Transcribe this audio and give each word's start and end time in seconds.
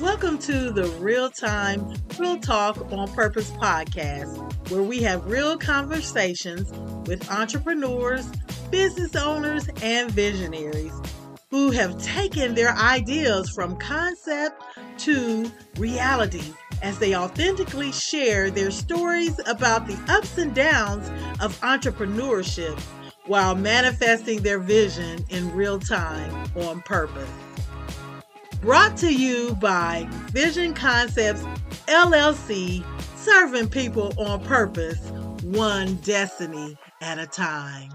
Welcome 0.00 0.38
to 0.38 0.70
the 0.70 0.86
Real 1.00 1.28
Time, 1.28 1.92
Real 2.20 2.38
Talk 2.38 2.92
on 2.92 3.12
Purpose 3.14 3.50
podcast, 3.50 4.70
where 4.70 4.84
we 4.84 5.02
have 5.02 5.26
real 5.26 5.58
conversations 5.58 6.70
with 7.08 7.28
entrepreneurs, 7.32 8.24
business 8.70 9.16
owners, 9.16 9.68
and 9.82 10.08
visionaries 10.08 10.92
who 11.50 11.72
have 11.72 12.00
taken 12.00 12.54
their 12.54 12.76
ideas 12.76 13.50
from 13.50 13.76
concept 13.76 14.62
to 14.98 15.50
reality 15.78 16.54
as 16.80 17.00
they 17.00 17.16
authentically 17.16 17.90
share 17.90 18.52
their 18.52 18.70
stories 18.70 19.40
about 19.48 19.88
the 19.88 19.98
ups 20.08 20.38
and 20.38 20.54
downs 20.54 21.08
of 21.40 21.58
entrepreneurship 21.62 22.78
while 23.26 23.56
manifesting 23.56 24.42
their 24.42 24.60
vision 24.60 25.24
in 25.30 25.52
real 25.54 25.80
time 25.80 26.32
on 26.54 26.80
purpose. 26.82 27.28
Brought 28.60 28.96
to 28.98 29.14
you 29.14 29.54
by 29.60 30.08
Vision 30.32 30.74
Concepts 30.74 31.42
LLC, 31.86 32.84
serving 33.16 33.68
people 33.68 34.12
on 34.18 34.42
purpose, 34.44 34.98
one 35.44 35.94
destiny 35.96 36.76
at 37.00 37.20
a 37.20 37.26
time. 37.26 37.90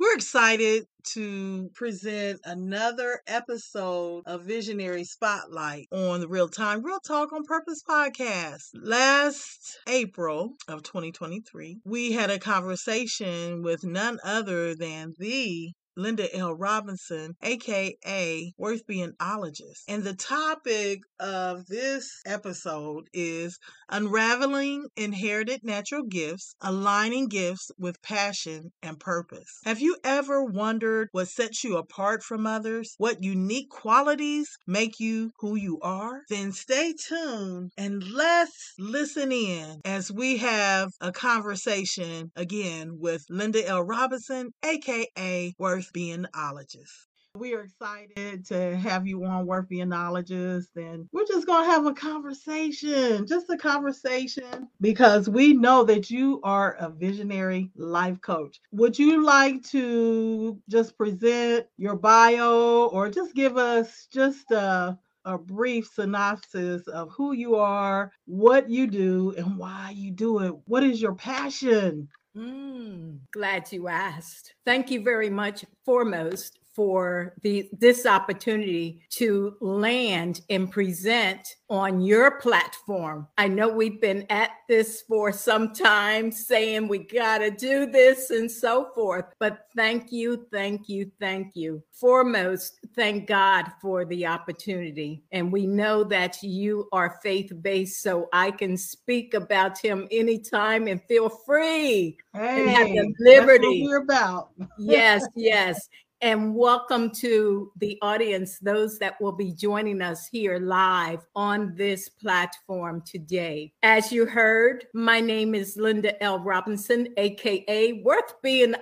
We're 0.00 0.14
excited 0.14 0.86
to 1.12 1.68
present 1.74 2.40
another 2.44 3.20
episode 3.26 4.22
of 4.24 4.44
Visionary 4.44 5.04
Spotlight 5.04 5.88
on 5.92 6.20
the 6.20 6.28
Real 6.28 6.48
Time 6.48 6.82
Real 6.82 7.00
Talk 7.00 7.30
on 7.34 7.44
Purpose 7.44 7.82
podcast. 7.86 8.70
Last 8.74 9.78
April 9.86 10.54
of 10.66 10.82
2023, 10.82 11.80
we 11.84 12.12
had 12.12 12.30
a 12.30 12.38
conversation 12.38 13.62
with 13.62 13.84
none 13.84 14.18
other 14.24 14.74
than 14.74 15.12
the 15.18 15.72
Linda 15.96 16.34
L. 16.36 16.54
Robinson, 16.54 17.36
aka 17.42 18.52
Worth 18.58 18.86
Being 18.86 19.12
Ologist. 19.20 19.84
And 19.88 20.02
the 20.02 20.14
topic 20.14 21.00
of 21.20 21.66
this 21.66 22.20
episode 22.26 23.08
is 23.12 23.58
unraveling 23.88 24.88
inherited 24.96 25.60
natural 25.62 26.02
gifts, 26.02 26.54
aligning 26.60 27.28
gifts 27.28 27.70
with 27.78 28.02
passion 28.02 28.72
and 28.82 28.98
purpose. 28.98 29.60
Have 29.64 29.80
you 29.80 29.96
ever 30.02 30.42
wondered 30.42 31.08
what 31.12 31.28
sets 31.28 31.62
you 31.62 31.76
apart 31.76 32.22
from 32.22 32.46
others? 32.46 32.94
What 32.98 33.22
unique 33.22 33.70
qualities 33.70 34.48
make 34.66 34.98
you 34.98 35.30
who 35.38 35.54
you 35.56 35.78
are? 35.80 36.22
Then 36.28 36.52
stay 36.52 36.92
tuned 36.92 37.70
and 37.76 38.02
let's 38.02 38.74
listen 38.78 39.30
in 39.30 39.80
as 39.84 40.10
we 40.10 40.38
have 40.38 40.90
a 41.00 41.12
conversation 41.12 42.32
again 42.34 42.98
with 42.98 43.24
Linda 43.30 43.66
L. 43.66 43.82
Robinson, 43.82 44.50
aka 44.64 45.54
Worth 45.58 45.83
Worthbeingologist. 45.92 47.06
We 47.36 47.54
are 47.54 47.62
excited 47.62 48.46
to 48.46 48.76
have 48.76 49.08
you 49.08 49.24
on 49.24 49.46
Worthbeingologist, 49.46 50.76
and 50.76 51.08
we're 51.12 51.26
just 51.26 51.48
going 51.48 51.64
to 51.64 51.70
have 51.70 51.84
a 51.84 51.92
conversation, 51.92 53.26
just 53.26 53.50
a 53.50 53.56
conversation, 53.56 54.68
because 54.80 55.28
we 55.28 55.52
know 55.52 55.82
that 55.82 56.10
you 56.10 56.40
are 56.44 56.74
a 56.78 56.90
visionary 56.90 57.72
life 57.74 58.20
coach. 58.20 58.60
Would 58.70 58.96
you 58.96 59.24
like 59.24 59.64
to 59.70 60.60
just 60.68 60.96
present 60.96 61.66
your 61.76 61.96
bio 61.96 62.86
or 62.86 63.10
just 63.10 63.34
give 63.34 63.56
us 63.56 64.06
just 64.12 64.50
a 64.52 64.96
a 65.26 65.38
brief 65.38 65.88
synopsis 65.94 66.86
of 66.86 67.10
who 67.16 67.32
you 67.32 67.56
are, 67.56 68.12
what 68.26 68.68
you 68.68 68.86
do, 68.86 69.34
and 69.38 69.56
why 69.56 69.90
you 69.96 70.10
do 70.10 70.40
it. 70.40 70.54
What 70.66 70.84
is 70.84 71.00
your 71.00 71.14
passion? 71.14 72.08
Mm, 72.36 73.18
glad 73.30 73.70
you 73.72 73.88
asked. 73.88 74.54
Thank 74.64 74.90
you 74.90 75.02
very 75.02 75.30
much, 75.30 75.64
foremost, 75.84 76.58
for 76.74 77.34
the 77.42 77.68
this 77.78 78.06
opportunity 78.06 79.02
to 79.10 79.56
land 79.60 80.40
and 80.50 80.70
present 80.70 81.56
on 81.70 82.00
your 82.00 82.38
platform. 82.40 83.26
I 83.38 83.48
know 83.48 83.68
we've 83.68 84.00
been 84.00 84.26
at 84.28 84.50
this 84.68 85.02
for 85.08 85.32
some 85.32 85.72
time 85.72 86.30
saying 86.30 86.88
we 86.88 86.98
got 86.98 87.38
to 87.38 87.50
do 87.50 87.86
this 87.86 88.30
and 88.30 88.50
so 88.50 88.90
forth, 88.94 89.24
but 89.38 89.66
thank 89.74 90.12
you, 90.12 90.46
thank 90.52 90.88
you, 90.88 91.10
thank 91.18 91.56
you. 91.56 91.82
Foremost, 91.92 92.80
thank 92.94 93.26
God 93.26 93.66
for 93.80 94.04
the 94.04 94.26
opportunity. 94.26 95.24
And 95.32 95.50
we 95.50 95.66
know 95.66 96.04
that 96.04 96.42
you 96.42 96.88
are 96.92 97.18
faith 97.22 97.52
based, 97.62 98.02
so 98.02 98.28
I 98.32 98.50
can 98.50 98.76
speak 98.76 99.34
about 99.34 99.78
Him 99.78 100.06
anytime 100.10 100.86
and 100.86 101.02
feel 101.04 101.28
free 101.28 102.18
hey, 102.34 102.60
and 102.60 102.70
have 102.70 102.88
the 102.88 103.14
liberty. 103.18 103.84
you're 103.86 104.02
about. 104.02 104.50
yes, 104.78 105.24
yes 105.34 105.88
and 106.24 106.54
welcome 106.54 107.10
to 107.10 107.70
the 107.76 107.98
audience, 108.00 108.58
those 108.58 108.98
that 108.98 109.20
will 109.20 109.30
be 109.30 109.52
joining 109.52 110.00
us 110.00 110.26
here 110.26 110.58
live 110.58 111.20
on 111.36 111.74
this 111.76 112.08
platform 112.08 113.02
today. 113.04 113.70
As 113.82 114.10
you 114.10 114.24
heard, 114.24 114.86
my 114.94 115.20
name 115.20 115.54
is 115.54 115.76
Linda 115.76 116.20
L. 116.22 116.38
Robinson, 116.38 117.08
AKA 117.18 118.00
Worth 118.02 118.40
Being 118.42 118.74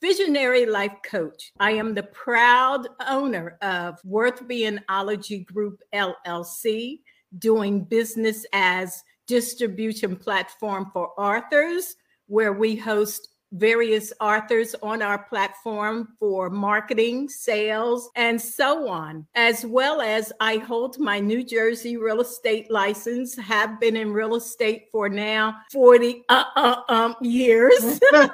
Visionary 0.00 0.64
Life 0.64 0.94
Coach. 1.04 1.52
I 1.60 1.72
am 1.72 1.92
the 1.92 2.04
proud 2.04 2.88
owner 3.06 3.58
of 3.60 4.00
Worth 4.02 4.48
Being 4.48 4.78
Group 5.44 5.82
LLC, 5.92 7.00
doing 7.38 7.84
business 7.84 8.46
as 8.54 9.04
distribution 9.26 10.16
platform 10.16 10.88
for 10.94 11.10
authors, 11.20 11.96
where 12.26 12.54
we 12.54 12.74
host 12.74 13.28
various 13.52 14.12
authors 14.20 14.74
on 14.82 15.02
our 15.02 15.18
platform 15.18 16.08
for 16.18 16.50
marketing, 16.50 17.28
sales, 17.28 18.10
and 18.16 18.40
so 18.40 18.88
on. 18.88 19.26
As 19.34 19.64
well 19.64 20.00
as 20.00 20.32
I 20.40 20.58
hold 20.58 20.98
my 20.98 21.20
New 21.20 21.44
Jersey 21.44 21.96
real 21.96 22.20
estate 22.20 22.70
license, 22.70 23.36
have 23.36 23.80
been 23.80 23.96
in 23.96 24.12
real 24.12 24.34
estate 24.34 24.86
for 24.92 25.08
now 25.08 25.54
40 25.72 26.24
uh, 26.28 26.44
uh, 26.56 26.80
um, 26.88 27.16
years. 27.22 28.00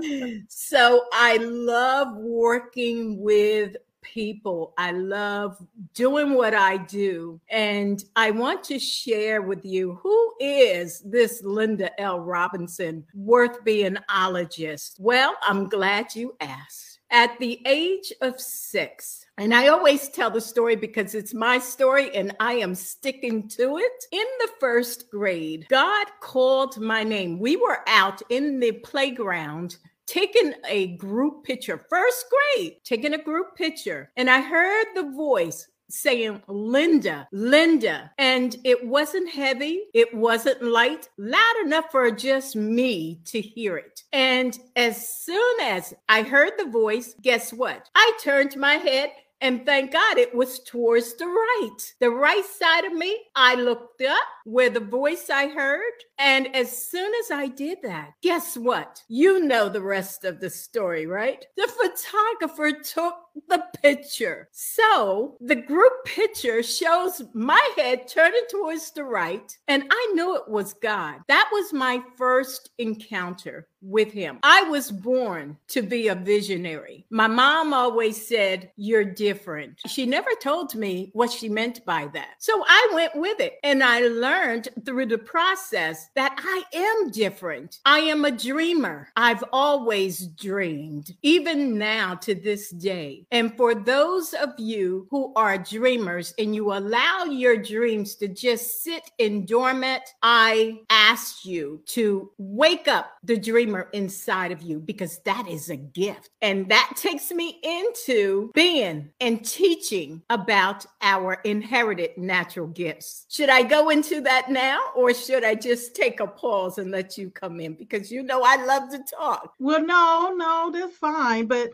so 0.48 1.04
I 1.12 1.36
love 1.38 2.16
working 2.16 3.20
with 3.20 3.76
people. 4.06 4.72
I 4.78 4.92
love 4.92 5.58
doing 5.94 6.34
what 6.34 6.54
I 6.54 6.76
do. 6.76 7.40
And 7.50 8.02
I 8.14 8.30
want 8.30 8.62
to 8.64 8.78
share 8.78 9.42
with 9.42 9.64
you 9.64 9.98
who 10.02 10.34
is 10.40 11.00
this 11.00 11.42
Linda 11.42 11.98
L. 12.00 12.20
Robinson, 12.20 13.04
worth 13.14 13.64
being 13.64 13.96
ologist? 14.08 15.00
Well, 15.00 15.34
I'm 15.42 15.68
glad 15.68 16.14
you 16.14 16.36
asked. 16.40 17.00
At 17.10 17.38
the 17.38 17.60
age 17.66 18.12
of 18.20 18.40
six, 18.40 19.26
and 19.38 19.54
I 19.54 19.68
always 19.68 20.08
tell 20.08 20.28
the 20.28 20.40
story 20.40 20.74
because 20.74 21.14
it's 21.14 21.32
my 21.32 21.58
story 21.58 22.12
and 22.16 22.34
I 22.40 22.54
am 22.54 22.74
sticking 22.74 23.46
to 23.50 23.78
it. 23.78 24.04
In 24.10 24.26
the 24.40 24.48
first 24.58 25.08
grade, 25.08 25.66
God 25.68 26.06
called 26.20 26.80
my 26.80 27.04
name. 27.04 27.38
We 27.38 27.56
were 27.56 27.80
out 27.86 28.22
in 28.28 28.58
the 28.58 28.72
playground 28.72 29.76
taking 30.06 30.54
a 30.68 30.96
group 30.96 31.44
picture, 31.44 31.84
first 31.90 32.26
grade, 32.30 32.76
taking 32.84 33.14
a 33.14 33.22
group 33.22 33.56
picture. 33.56 34.10
And 34.16 34.30
I 34.30 34.40
heard 34.40 34.86
the 34.94 35.10
voice 35.10 35.68
saying 35.88 36.42
Linda, 36.48 37.28
Linda. 37.32 38.10
And 38.18 38.56
it 38.64 38.86
wasn't 38.86 39.30
heavy, 39.30 39.84
it 39.94 40.12
wasn't 40.14 40.62
light, 40.62 41.08
loud 41.18 41.54
enough 41.64 41.86
for 41.90 42.10
just 42.10 42.56
me 42.56 43.20
to 43.26 43.40
hear 43.40 43.76
it. 43.76 44.02
And 44.12 44.58
as 44.74 45.08
soon 45.08 45.60
as 45.62 45.94
I 46.08 46.22
heard 46.22 46.52
the 46.58 46.70
voice, 46.70 47.14
guess 47.22 47.52
what? 47.52 47.88
I 47.94 48.12
turned 48.22 48.56
my 48.56 48.74
head 48.74 49.10
and 49.40 49.66
thank 49.66 49.92
God 49.92 50.18
it 50.18 50.34
was 50.34 50.60
towards 50.60 51.14
the 51.14 51.26
right, 51.26 51.94
the 52.00 52.10
right 52.10 52.44
side 52.44 52.84
of 52.84 52.92
me. 52.92 53.16
I 53.34 53.54
looked 53.54 54.02
up 54.02 54.22
where 54.44 54.70
the 54.70 54.80
voice 54.80 55.28
I 55.30 55.48
heard. 55.48 55.92
And 56.18 56.54
as 56.54 56.88
soon 56.88 57.12
as 57.22 57.30
I 57.30 57.48
did 57.48 57.78
that, 57.82 58.12
guess 58.22 58.56
what? 58.56 59.02
You 59.08 59.40
know 59.40 59.68
the 59.68 59.82
rest 59.82 60.24
of 60.24 60.40
the 60.40 60.50
story, 60.50 61.06
right? 61.06 61.44
The 61.56 61.68
photographer 61.68 62.72
took 62.82 63.14
the 63.48 63.64
picture. 63.82 64.48
So 64.52 65.36
the 65.40 65.56
group 65.56 65.92
picture 66.04 66.62
shows 66.62 67.22
my 67.34 67.62
head 67.76 68.08
turning 68.08 68.44
towards 68.50 68.90
the 68.90 69.04
right. 69.04 69.56
And 69.68 69.84
I 69.90 70.12
knew 70.14 70.36
it 70.36 70.48
was 70.48 70.74
God. 70.74 71.20
That 71.28 71.48
was 71.52 71.72
my 71.72 72.02
first 72.16 72.70
encounter 72.78 73.68
with 73.86 74.12
him. 74.12 74.38
I 74.42 74.62
was 74.62 74.90
born 74.90 75.56
to 75.68 75.82
be 75.82 76.08
a 76.08 76.14
visionary. 76.14 77.06
My 77.10 77.26
mom 77.26 77.72
always 77.72 78.26
said, 78.26 78.70
You're 78.76 79.04
different. 79.04 79.80
She 79.86 80.06
never 80.06 80.30
told 80.40 80.74
me 80.74 81.10
what 81.12 81.30
she 81.30 81.48
meant 81.48 81.84
by 81.84 82.08
that. 82.12 82.34
So 82.38 82.64
I 82.66 82.90
went 82.94 83.14
with 83.16 83.40
it 83.40 83.54
and 83.62 83.82
I 83.82 84.00
learned 84.00 84.68
through 84.84 85.06
the 85.06 85.18
process 85.18 86.08
that 86.16 86.34
I 86.38 86.62
am 86.74 87.10
different. 87.10 87.78
I 87.84 88.00
am 88.00 88.24
a 88.24 88.30
dreamer. 88.30 89.08
I've 89.16 89.44
always 89.52 90.26
dreamed, 90.26 91.14
even 91.22 91.78
now 91.78 92.16
to 92.16 92.34
this 92.34 92.70
day. 92.70 93.25
And 93.30 93.56
for 93.56 93.74
those 93.74 94.34
of 94.34 94.50
you 94.58 95.06
who 95.10 95.32
are 95.34 95.58
dreamers 95.58 96.32
and 96.38 96.54
you 96.54 96.72
allow 96.72 97.24
your 97.24 97.56
dreams 97.56 98.14
to 98.16 98.28
just 98.28 98.84
sit 98.84 99.10
in 99.18 99.46
dormant, 99.46 100.02
I 100.22 100.80
ask 100.90 101.44
you 101.44 101.82
to 101.86 102.30
wake 102.38 102.88
up 102.88 103.12
the 103.24 103.36
dreamer 103.36 103.88
inside 103.92 104.52
of 104.52 104.62
you 104.62 104.78
because 104.78 105.18
that 105.24 105.48
is 105.48 105.70
a 105.70 105.76
gift. 105.76 106.30
And 106.40 106.68
that 106.68 106.92
takes 106.96 107.30
me 107.32 107.60
into 107.62 108.50
being 108.54 109.10
and 109.20 109.44
teaching 109.44 110.22
about 110.30 110.86
our 111.02 111.34
inherited 111.44 112.16
natural 112.16 112.68
gifts. 112.68 113.26
Should 113.28 113.50
I 113.50 113.62
go 113.62 113.90
into 113.90 114.20
that 114.20 114.50
now 114.50 114.80
or 114.94 115.12
should 115.12 115.44
I 115.44 115.56
just 115.56 115.96
take 115.96 116.20
a 116.20 116.26
pause 116.26 116.78
and 116.78 116.90
let 116.90 117.18
you 117.18 117.30
come 117.30 117.60
in? 117.60 117.74
Because 117.74 118.10
you 118.10 118.22
know 118.22 118.42
I 118.44 118.64
love 118.64 118.90
to 118.90 119.02
talk. 119.02 119.54
Well, 119.58 119.84
no, 119.84 120.34
no, 120.36 120.70
that's 120.72 120.96
fine. 120.96 121.46
But 121.46 121.70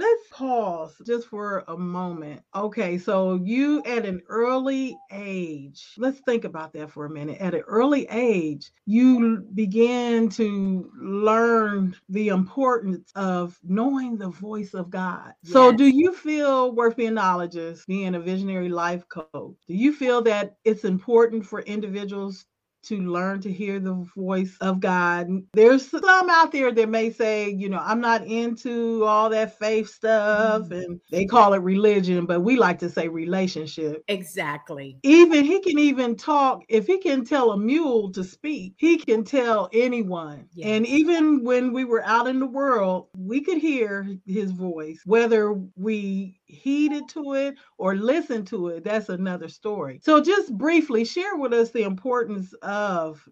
Let's 0.00 0.28
pause 0.30 0.94
just 1.04 1.26
for 1.28 1.62
a 1.68 1.76
moment. 1.76 2.40
Okay, 2.54 2.96
so 2.96 3.34
you 3.34 3.82
at 3.84 4.06
an 4.06 4.22
early 4.30 4.96
age, 5.12 5.92
let's 5.98 6.20
think 6.20 6.44
about 6.44 6.72
that 6.72 6.90
for 6.90 7.04
a 7.04 7.10
minute. 7.10 7.38
At 7.38 7.54
an 7.54 7.64
early 7.68 8.06
age, 8.10 8.70
you 8.86 9.44
began 9.54 10.30
to 10.30 10.90
learn 10.98 11.94
the 12.08 12.28
importance 12.28 13.12
of 13.14 13.58
knowing 13.62 14.16
the 14.16 14.30
voice 14.30 14.72
of 14.72 14.88
God. 14.88 15.34
Yes. 15.42 15.52
So, 15.52 15.70
do 15.70 15.84
you 15.86 16.14
feel 16.14 16.74
Worthbeingologist, 16.74 17.86
being 17.86 18.14
a 18.14 18.20
visionary 18.20 18.70
life 18.70 19.06
coach? 19.10 19.56
Do 19.68 19.74
you 19.74 19.92
feel 19.92 20.22
that 20.22 20.56
it's 20.64 20.84
important 20.84 21.44
for 21.44 21.60
individuals 21.60 22.46
to 22.82 23.00
learn 23.00 23.40
to 23.42 23.52
hear 23.52 23.78
the 23.78 24.06
voice 24.16 24.56
of 24.60 24.80
God. 24.80 25.28
There's 25.52 25.88
some 25.88 26.30
out 26.30 26.52
there 26.52 26.72
that 26.72 26.88
may 26.88 27.10
say, 27.10 27.50
you 27.50 27.68
know, 27.68 27.80
I'm 27.82 28.00
not 28.00 28.24
into 28.26 29.04
all 29.04 29.30
that 29.30 29.58
faith 29.58 29.88
stuff 29.88 30.62
mm-hmm. 30.62 30.72
and 30.72 31.00
they 31.10 31.26
call 31.26 31.52
it 31.54 31.58
religion, 31.58 32.26
but 32.26 32.40
we 32.40 32.56
like 32.56 32.78
to 32.80 32.88
say 32.88 33.08
relationship. 33.08 34.02
Exactly. 34.08 34.98
Even 35.02 35.44
he 35.44 35.60
can 35.60 35.78
even 35.78 36.16
talk, 36.16 36.62
if 36.68 36.86
he 36.86 36.98
can 36.98 37.24
tell 37.24 37.52
a 37.52 37.56
mule 37.56 38.10
to 38.12 38.24
speak, 38.24 38.74
he 38.76 38.96
can 38.96 39.24
tell 39.24 39.68
anyone. 39.72 40.46
Yes. 40.54 40.68
And 40.68 40.86
even 40.86 41.44
when 41.44 41.72
we 41.72 41.84
were 41.84 42.04
out 42.04 42.26
in 42.26 42.38
the 42.38 42.46
world, 42.46 43.08
we 43.16 43.40
could 43.40 43.58
hear 43.58 44.08
his 44.26 44.52
voice, 44.52 45.00
whether 45.04 45.52
we 45.76 46.40
heeded 46.46 47.08
to 47.08 47.34
it 47.34 47.54
or 47.78 47.94
listened 47.94 48.46
to 48.48 48.68
it. 48.68 48.84
That's 48.84 49.08
another 49.08 49.48
story. 49.48 50.00
So 50.02 50.20
just 50.20 50.56
briefly 50.56 51.04
share 51.04 51.36
with 51.36 51.52
us 51.52 51.70
the 51.70 51.82
importance 51.82 52.52
of 52.62 52.69